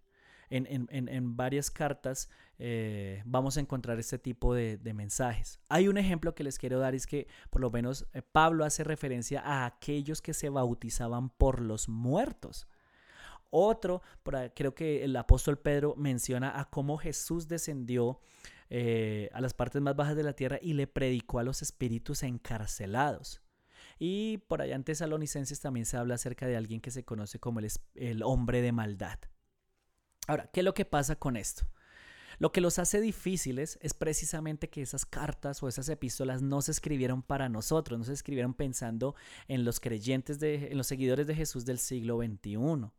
en, 0.51 1.37
varias 1.37 1.71
cartas 1.71 2.29
eh, 2.59 3.23
vamos 3.25 3.57
a 3.57 3.61
encontrar 3.61 3.99
este 3.99 4.19
tipo 4.19 4.53
de, 4.53 4.79
mensajes. 4.93 5.59
Hay 5.69 5.87
un 5.87 5.97
ejemplo 5.97 6.35
que 6.35 6.43
les 6.43 6.59
quiero 6.59 6.79
dar, 6.79 6.93
es 6.93 7.07
que 7.07 7.27
por 7.49 7.61
lo 7.61 7.71
menos 7.71 8.05
eh, 8.13 8.21
Pablo 8.21 8.65
hace 8.65 8.83
referencia 8.83 9.41
a 9.41 9.65
aquellos 9.65 10.21
que 10.21 10.33
se 10.33 10.49
bautizaban 10.49 11.29
por 11.29 11.61
los 11.61 11.89
muertos. 11.89 12.67
Otro, 13.49 14.01
creo 14.55 14.75
que 14.75 15.03
el 15.03 15.15
apóstol 15.15 15.57
Pedro 15.59 15.95
menciona 15.97 16.57
a 16.59 16.69
cómo 16.69 16.97
Jesús 16.97 17.49
descendió 17.49 18.21
eh, 18.69 19.29
a 19.33 19.41
las 19.41 19.53
partes 19.53 19.81
más 19.81 19.95
bajas 19.95 20.15
de 20.15 20.23
la 20.23 20.33
tierra 20.33 20.57
y 20.61 20.73
le 20.73 20.87
predicó 20.87 21.39
a 21.39 21.43
los 21.43 21.61
espíritus 21.61 22.23
encarcelados. 22.23 23.41
Y 23.99 24.37
por 24.47 24.61
allá 24.61 24.75
en 24.75 24.85
Tesalonicenses 24.85 25.59
también 25.59 25.85
se 25.85 25.97
habla 25.97 26.15
acerca 26.15 26.47
de 26.47 26.55
alguien 26.55 26.79
que 26.79 26.91
se 26.91 27.03
conoce 27.03 27.39
como 27.39 27.59
el 27.59 28.23
hombre 28.23 28.61
de 28.61 28.71
maldad. 28.71 29.19
Ahora, 30.31 30.49
¿qué 30.53 30.61
es 30.61 30.63
lo 30.63 30.73
que 30.73 30.85
pasa 30.85 31.17
con 31.17 31.35
esto? 31.35 31.67
Lo 32.39 32.53
que 32.53 32.61
los 32.61 32.79
hace 32.79 33.01
difíciles 33.01 33.77
es 33.81 33.93
precisamente 33.93 34.69
que 34.69 34.81
esas 34.81 35.05
cartas 35.05 35.61
o 35.61 35.67
esas 35.67 35.89
epístolas 35.89 36.41
no 36.41 36.61
se 36.61 36.71
escribieron 36.71 37.21
para 37.21 37.49
nosotros, 37.49 37.99
no 37.99 38.05
se 38.05 38.13
escribieron 38.13 38.53
pensando 38.53 39.13
en 39.49 39.65
los 39.65 39.81
creyentes, 39.81 40.39
de, 40.39 40.71
en 40.71 40.77
los 40.77 40.87
seguidores 40.87 41.27
de 41.27 41.35
Jesús 41.35 41.65
del 41.65 41.79
siglo 41.79 42.19
XXI. 42.19 42.91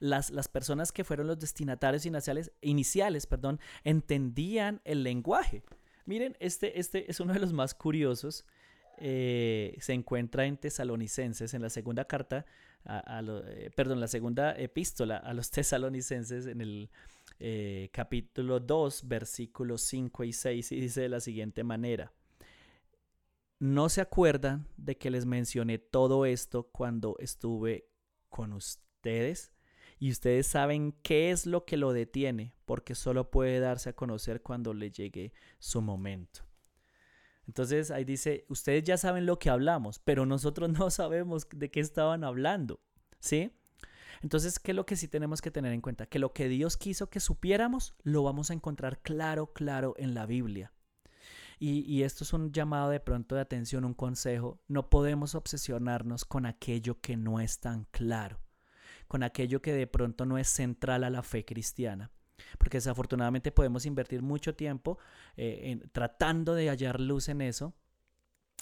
Las, 0.00 0.30
las, 0.30 0.48
personas 0.48 0.90
que 0.90 1.04
fueron 1.04 1.26
los 1.26 1.38
destinatarios 1.38 2.06
iniciales, 2.06 2.50
iniciales 2.62 3.26
perdón, 3.26 3.60
entendían 3.82 4.80
el 4.84 5.02
lenguaje. 5.02 5.64
Miren, 6.06 6.34
este, 6.40 6.80
este 6.80 7.10
es 7.10 7.20
uno 7.20 7.34
de 7.34 7.40
los 7.40 7.52
más 7.52 7.74
curiosos. 7.74 8.46
Eh, 8.98 9.76
se 9.80 9.92
encuentra 9.92 10.46
en 10.46 10.56
Tesalonicenses, 10.56 11.54
en 11.54 11.62
la 11.62 11.70
segunda 11.70 12.04
carta 12.04 12.46
a, 12.84 13.22
eh, 13.46 13.70
perdón, 13.74 14.00
la 14.00 14.08
segunda 14.08 14.56
epístola 14.56 15.16
a 15.16 15.32
los 15.34 15.50
tesalonicenses 15.50 16.46
en 16.46 16.60
el 16.60 16.90
eh, 17.40 17.90
capítulo 17.92 18.60
2, 18.60 19.08
versículos 19.08 19.82
5 19.82 20.24
y 20.24 20.32
6, 20.32 20.72
y 20.72 20.80
dice 20.80 21.00
de 21.02 21.08
la 21.08 21.20
siguiente 21.20 21.64
manera. 21.64 22.12
¿No 23.58 23.88
se 23.88 24.00
acuerdan 24.00 24.68
de 24.76 24.98
que 24.98 25.10
les 25.10 25.26
mencioné 25.26 25.78
todo 25.78 26.26
esto 26.26 26.64
cuando 26.64 27.16
estuve 27.18 27.88
con 28.28 28.52
ustedes? 28.52 29.52
Y 29.98 30.10
ustedes 30.10 30.46
saben 30.46 30.92
qué 31.02 31.30
es 31.30 31.46
lo 31.46 31.64
que 31.64 31.76
lo 31.76 31.92
detiene, 31.92 32.52
porque 32.66 32.94
solo 32.94 33.30
puede 33.30 33.60
darse 33.60 33.90
a 33.90 33.94
conocer 33.94 34.42
cuando 34.42 34.74
le 34.74 34.90
llegue 34.90 35.32
su 35.58 35.80
momento. 35.80 36.44
Entonces 37.46 37.90
ahí 37.90 38.04
dice, 38.04 38.44
ustedes 38.48 38.84
ya 38.84 38.96
saben 38.96 39.26
lo 39.26 39.38
que 39.38 39.50
hablamos, 39.50 39.98
pero 39.98 40.26
nosotros 40.26 40.70
no 40.78 40.90
sabemos 40.90 41.46
de 41.54 41.70
qué 41.70 41.80
estaban 41.80 42.24
hablando, 42.24 42.80
¿sí? 43.20 43.52
Entonces, 44.22 44.58
¿qué 44.58 44.70
es 44.70 44.76
lo 44.76 44.86
que 44.86 44.96
sí 44.96 45.06
tenemos 45.06 45.42
que 45.42 45.50
tener 45.50 45.72
en 45.72 45.82
cuenta? 45.82 46.06
Que 46.06 46.18
lo 46.18 46.32
que 46.32 46.48
Dios 46.48 46.78
quiso 46.78 47.10
que 47.10 47.20
supiéramos, 47.20 47.94
lo 48.04 48.22
vamos 48.22 48.50
a 48.50 48.54
encontrar 48.54 49.02
claro, 49.02 49.52
claro 49.52 49.94
en 49.98 50.14
la 50.14 50.24
Biblia. 50.24 50.72
Y, 51.58 52.02
esto 52.02 52.24
es 52.24 52.32
un 52.32 52.52
llamado 52.52 52.90
de 52.90 53.00
pronto 53.00 53.34
de 53.36 53.40
atención, 53.40 53.84
un 53.84 53.94
consejo. 53.94 54.60
No 54.66 54.90
podemos 54.90 55.34
obsesionarnos 55.34 56.24
con 56.24 56.46
aquello 56.46 57.00
que 57.00 57.16
no 57.16 57.40
es 57.40 57.60
tan 57.60 57.84
claro, 57.90 58.40
con 59.08 59.22
aquello 59.22 59.62
que 59.62 59.72
de 59.72 59.86
pronto 59.86 60.26
no 60.26 60.36
es 60.36 60.48
central 60.48 61.04
a 61.04 61.10
la 61.10 61.22
fe 61.22 61.44
cristiana 61.44 62.10
porque 62.58 62.78
desafortunadamente 62.78 63.52
podemos 63.52 63.86
invertir 63.86 64.22
mucho 64.22 64.54
tiempo 64.54 64.98
eh, 65.36 65.80
tratando 65.92 66.54
de 66.54 66.68
hallar 66.68 67.00
luz 67.00 67.28
en 67.28 67.40
eso 67.40 67.74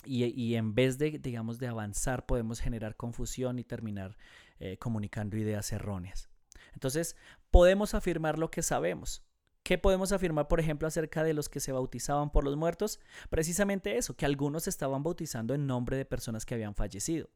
y, 0.05 0.55
en 0.55 0.75
vez 0.75 0.97
de, 0.97 1.11
digamos, 1.19 1.59
de 1.59 1.67
avanzar 1.67 2.25
podemos 2.25 2.59
generar 2.59 2.95
confusión 2.95 3.59
y 3.59 3.63
terminar 3.63 4.17
eh, 4.59 4.77
comunicando 4.77 5.37
ideas 5.37 5.71
erróneas. 5.71 6.29
Entonces, 6.73 7.15
podemos 7.51 7.93
afirmar 7.93 8.37
lo 8.37 8.51
que 8.51 8.63
sabemos. 8.63 9.23
¿Qué 9.63 9.77
podemos 9.77 10.11
afirmar, 10.11 10.49
por 10.49 10.59
ejemplo, 10.59 10.87
acerca 10.87 11.23
de 11.23 11.33
los 11.33 11.47
que 11.47 11.61
se 11.61 11.71
bautizaban 11.71 12.31
por 12.31 12.43
los 12.43 12.57
muertos? 12.57 12.99
Precisamente 13.29 13.97
eso, 13.97 14.15
que 14.15 14.25
algunos 14.25 14.67
estaban 14.67 15.03
bautizando 15.03 15.53
en 15.53 15.67
nombre 15.67 15.95
de 15.95 16.03
personas 16.03 16.45
que 16.45 16.55
habían 16.55 16.75
fallecido. 16.75 17.29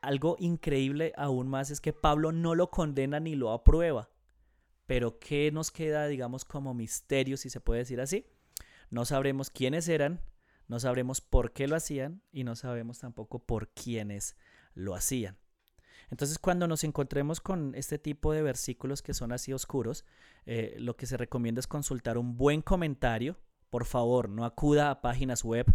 Algo 0.00 0.36
increíble 0.38 1.12
aún 1.16 1.48
más 1.48 1.72
es 1.72 1.80
que 1.80 1.92
Pablo 1.92 2.30
no 2.30 2.54
lo 2.54 2.70
condena 2.70 3.18
ni 3.18 3.34
lo 3.34 3.50
aprueba. 3.50 4.10
Pero 4.88 5.18
¿qué 5.18 5.52
nos 5.52 5.70
queda, 5.70 6.06
digamos, 6.06 6.46
como 6.46 6.72
misterio, 6.72 7.36
si 7.36 7.50
se 7.50 7.60
puede 7.60 7.80
decir 7.80 8.00
así? 8.00 8.24
No 8.88 9.04
sabremos 9.04 9.50
quiénes 9.50 9.86
eran, 9.86 10.22
no 10.66 10.80
sabremos 10.80 11.20
por 11.20 11.52
qué 11.52 11.68
lo 11.68 11.76
hacían 11.76 12.22
y 12.32 12.42
no 12.42 12.56
sabemos 12.56 12.98
tampoco 12.98 13.38
por 13.38 13.68
quiénes 13.68 14.34
lo 14.72 14.94
hacían. 14.94 15.36
Entonces, 16.10 16.38
cuando 16.38 16.66
nos 16.66 16.84
encontremos 16.84 17.42
con 17.42 17.74
este 17.74 17.98
tipo 17.98 18.32
de 18.32 18.40
versículos 18.40 19.02
que 19.02 19.12
son 19.12 19.30
así 19.30 19.52
oscuros, 19.52 20.06
eh, 20.46 20.74
lo 20.78 20.96
que 20.96 21.04
se 21.04 21.18
recomienda 21.18 21.60
es 21.60 21.66
consultar 21.66 22.16
un 22.16 22.38
buen 22.38 22.62
comentario. 22.62 23.36
Por 23.68 23.84
favor, 23.84 24.30
no 24.30 24.46
acuda 24.46 24.90
a 24.90 25.02
páginas 25.02 25.44
web, 25.44 25.66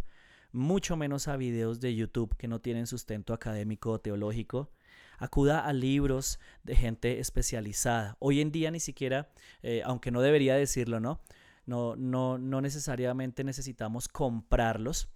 mucho 0.51 0.97
menos 0.97 1.27
a 1.27 1.37
videos 1.37 1.79
de 1.79 1.93
YouTube 1.93 2.35
que 2.35 2.47
no 2.47 2.61
tienen 2.61 2.87
sustento 2.87 3.35
académico 3.35 3.91
o 3.91 4.01
teológico 4.01 4.71
acuda 5.17 5.65
a 5.65 5.73
libros 5.73 6.39
de 6.63 6.75
gente 6.75 7.19
especializada. 7.19 8.17
Hoy 8.19 8.41
en 8.41 8.51
día 8.51 8.71
ni 8.71 8.79
siquiera, 8.79 9.29
eh, 9.61 9.81
aunque 9.85 10.11
no 10.11 10.21
debería 10.21 10.55
decirlo, 10.55 10.99
¿no? 10.99 11.21
No, 11.65 11.95
no, 11.95 12.37
no 12.37 12.61
necesariamente 12.61 13.43
necesitamos 13.43 14.07
comprarlos 14.07 15.09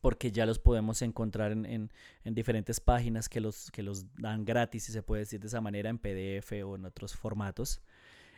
porque 0.00 0.30
ya 0.30 0.46
los 0.46 0.58
podemos 0.58 1.02
encontrar 1.02 1.52
en, 1.52 1.90
diferentes 2.24 2.80
páginas 2.80 3.28
que 3.28 3.40
los, 3.40 3.70
que 3.72 3.82
los 3.82 4.12
dan 4.14 4.44
gratis, 4.44 4.84
si 4.84 4.92
se 4.92 5.02
puede 5.02 5.22
decir 5.22 5.40
de 5.40 5.48
esa 5.48 5.60
manera, 5.60 5.90
en 5.90 5.98
PDF 5.98 6.52
o 6.64 6.76
en 6.76 6.84
otros 6.84 7.16
formatos. 7.16 7.80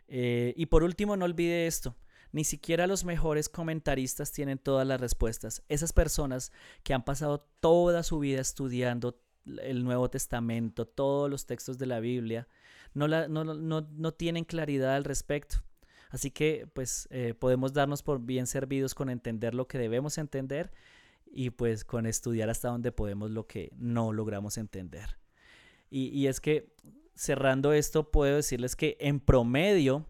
Eh, 0.07 0.55
y 0.57 0.66
por 0.66 0.83
último, 0.83 1.16
no 1.16 1.24
olvide 1.24 1.66
esto. 1.66 1.95
Ni 2.33 2.45
siquiera 2.45 2.87
los 2.87 3.05
mejores 3.05 3.49
comentaristas 3.49 4.33
tienen 4.33 4.59
todas 4.59 4.87
las 4.87 5.01
respuestas. 5.01 5.62
Esas 5.68 5.93
personas 5.93 6.53
que 6.83 6.95
han 6.95 7.05
pasado 7.05 7.47
toda 7.61 8.03
su 8.03 8.18
vida 8.18 8.41
estudiando 8.41 9.20
el 9.62 9.84
Nuevo 9.84 10.11
Testamento, 10.11 10.86
todos 10.86 11.30
los 11.30 11.46
textos 11.46 11.78
de 11.78 11.86
la 11.86 12.01
Biblia, 12.01 12.49
no, 12.94 13.07
no, 13.09 14.12
tienen 14.14 14.44
claridad 14.44 14.96
al 14.96 15.05
respecto. 15.05 15.62
Así 16.11 16.30
que 16.30 16.66
pues 16.72 17.07
eh, 17.11 17.34
podemos 17.34 17.72
darnos 17.72 18.03
por 18.03 18.20
bien 18.20 18.46
servidos 18.46 18.94
con 18.94 19.11
entender 19.11 19.55
lo 19.55 19.68
que 19.68 19.78
debemos 19.78 20.16
entender 20.16 20.72
y 21.26 21.51
pues 21.51 21.84
con 21.84 22.07
estudiar 22.07 22.49
hasta 22.49 22.68
donde 22.68 22.92
podemos 22.92 23.30
lo 23.30 23.46
que 23.46 23.70
no 23.76 24.12
logramos 24.12 24.57
entender. 24.57 25.18
Y, 25.90 26.09
y 26.09 26.26
es 26.26 26.40
que 26.40 26.72
cerrando 27.14 27.72
esto 27.72 28.11
puedo 28.11 28.36
decirles 28.36 28.74
que 28.74 28.96
en 29.01 29.20
promedio 29.20 30.07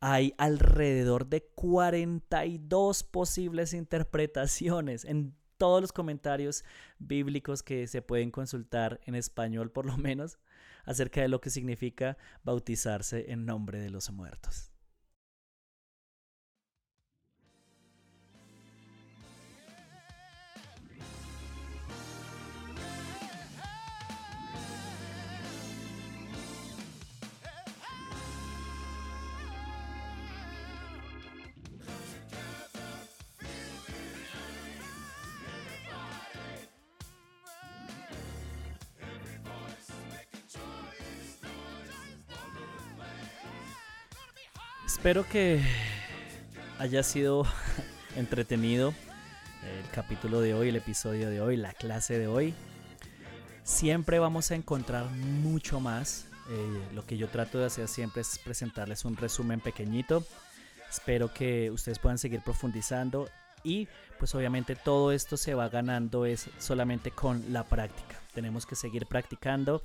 hay 0.00 0.34
alrededor 0.36 1.26
de 1.26 1.42
42 1.54 3.04
posibles 3.04 3.72
interpretaciones 3.72 5.04
en 5.04 5.34
todos 5.56 5.80
los 5.80 5.92
comentarios 5.92 6.64
bíblicos 6.98 7.62
que 7.62 7.86
se 7.86 8.02
pueden 8.02 8.30
consultar 8.30 9.00
en 9.04 9.14
español 9.14 9.70
por 9.70 9.86
lo 9.86 9.96
menos 9.96 10.38
acerca 10.84 11.20
de 11.20 11.28
lo 11.28 11.40
que 11.40 11.50
significa 11.50 12.16
bautizarse 12.44 13.30
en 13.32 13.44
nombre 13.44 13.80
de 13.80 13.90
los 13.90 14.10
muertos. 14.10 14.75
Espero 45.06 45.24
que 45.28 45.62
haya 46.80 47.04
sido 47.04 47.44
entretenido 48.16 48.92
el 49.62 49.88
capítulo 49.92 50.40
de 50.40 50.52
hoy, 50.52 50.70
el 50.70 50.74
episodio 50.74 51.30
de 51.30 51.40
hoy, 51.40 51.56
la 51.56 51.72
clase 51.74 52.18
de 52.18 52.26
hoy. 52.26 52.54
Siempre 53.62 54.18
vamos 54.18 54.50
a 54.50 54.56
encontrar 54.56 55.08
mucho 55.08 55.78
más. 55.78 56.26
Eh, 56.50 56.82
lo 56.92 57.06
que 57.06 57.16
yo 57.18 57.28
trato 57.28 57.60
de 57.60 57.66
hacer 57.66 57.86
siempre 57.86 58.22
es 58.22 58.40
presentarles 58.40 59.04
un 59.04 59.16
resumen 59.16 59.60
pequeñito. 59.60 60.24
Espero 60.90 61.32
que 61.32 61.70
ustedes 61.70 62.00
puedan 62.00 62.18
seguir 62.18 62.40
profundizando 62.40 63.28
y 63.62 63.86
pues 64.18 64.34
obviamente 64.34 64.74
todo 64.74 65.12
esto 65.12 65.36
se 65.36 65.54
va 65.54 65.68
ganando 65.68 66.26
es 66.26 66.50
solamente 66.58 67.12
con 67.12 67.52
la 67.52 67.62
práctica. 67.62 68.20
Tenemos 68.34 68.66
que 68.66 68.74
seguir 68.74 69.06
practicando 69.06 69.84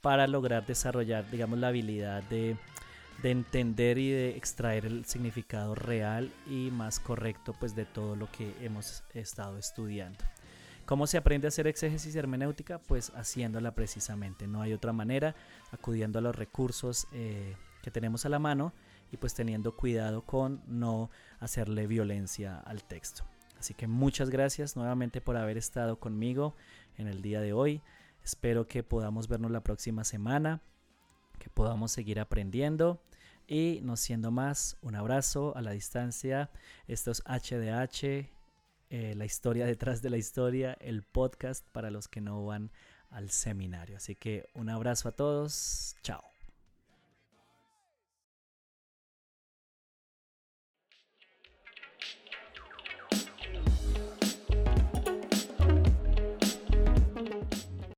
para 0.00 0.26
lograr 0.26 0.64
desarrollar, 0.64 1.30
digamos, 1.30 1.58
la 1.58 1.68
habilidad 1.68 2.22
de, 2.22 2.56
de 3.22 3.30
entender 3.30 3.98
y 3.98 4.10
de 4.10 4.36
extraer 4.36 4.86
el 4.86 5.04
significado 5.04 5.74
real 5.74 6.32
y 6.46 6.70
más 6.70 7.00
correcto 7.00 7.54
pues 7.58 7.74
de 7.74 7.84
todo 7.84 8.16
lo 8.16 8.30
que 8.30 8.54
hemos 8.60 9.04
estado 9.14 9.58
estudiando. 9.58 10.24
¿Cómo 10.84 11.06
se 11.06 11.16
aprende 11.16 11.46
a 11.46 11.48
hacer 11.48 11.66
exégesis 11.66 12.14
hermenéutica? 12.16 12.78
Pues 12.78 13.12
haciéndola 13.14 13.74
precisamente. 13.74 14.46
No 14.46 14.62
hay 14.62 14.72
otra 14.72 14.92
manera, 14.92 15.34
acudiendo 15.70 16.18
a 16.18 16.22
los 16.22 16.34
recursos 16.34 17.06
eh, 17.12 17.56
que 17.82 17.90
tenemos 17.90 18.26
a 18.26 18.28
la 18.28 18.38
mano 18.38 18.72
y 19.12 19.16
pues 19.16 19.34
teniendo 19.34 19.76
cuidado 19.76 20.22
con 20.22 20.62
no 20.66 21.10
hacerle 21.38 21.86
violencia 21.86 22.58
al 22.58 22.82
texto. 22.82 23.24
Así 23.58 23.74
que 23.74 23.86
muchas 23.86 24.28
gracias 24.28 24.74
nuevamente 24.74 25.20
por 25.20 25.36
haber 25.36 25.56
estado 25.56 26.00
conmigo 26.00 26.56
en 26.98 27.06
el 27.06 27.22
día 27.22 27.40
de 27.40 27.52
hoy. 27.52 27.80
Espero 28.24 28.66
que 28.66 28.82
podamos 28.82 29.28
vernos 29.28 29.50
la 29.50 29.62
próxima 29.62 30.02
semana, 30.02 30.60
que 31.42 31.50
podamos 31.50 31.90
seguir 31.90 32.20
aprendiendo 32.20 33.02
y 33.48 33.80
no 33.82 33.96
siendo 33.96 34.30
más, 34.30 34.76
un 34.80 34.94
abrazo 34.94 35.56
a 35.56 35.60
la 35.60 35.72
distancia. 35.72 36.50
Esto 36.86 37.10
es 37.10 37.20
HDH, 37.26 38.30
eh, 38.90 39.14
la 39.16 39.24
historia 39.24 39.66
detrás 39.66 40.02
de 40.02 40.10
la 40.10 40.18
historia, 40.18 40.76
el 40.80 41.02
podcast 41.02 41.66
para 41.72 41.90
los 41.90 42.06
que 42.06 42.20
no 42.20 42.44
van 42.46 42.70
al 43.10 43.30
seminario. 43.30 43.96
Así 43.96 44.14
que 44.14 44.46
un 44.54 44.70
abrazo 44.70 45.08
a 45.08 45.12
todos, 45.12 45.96
chao. 46.02 46.31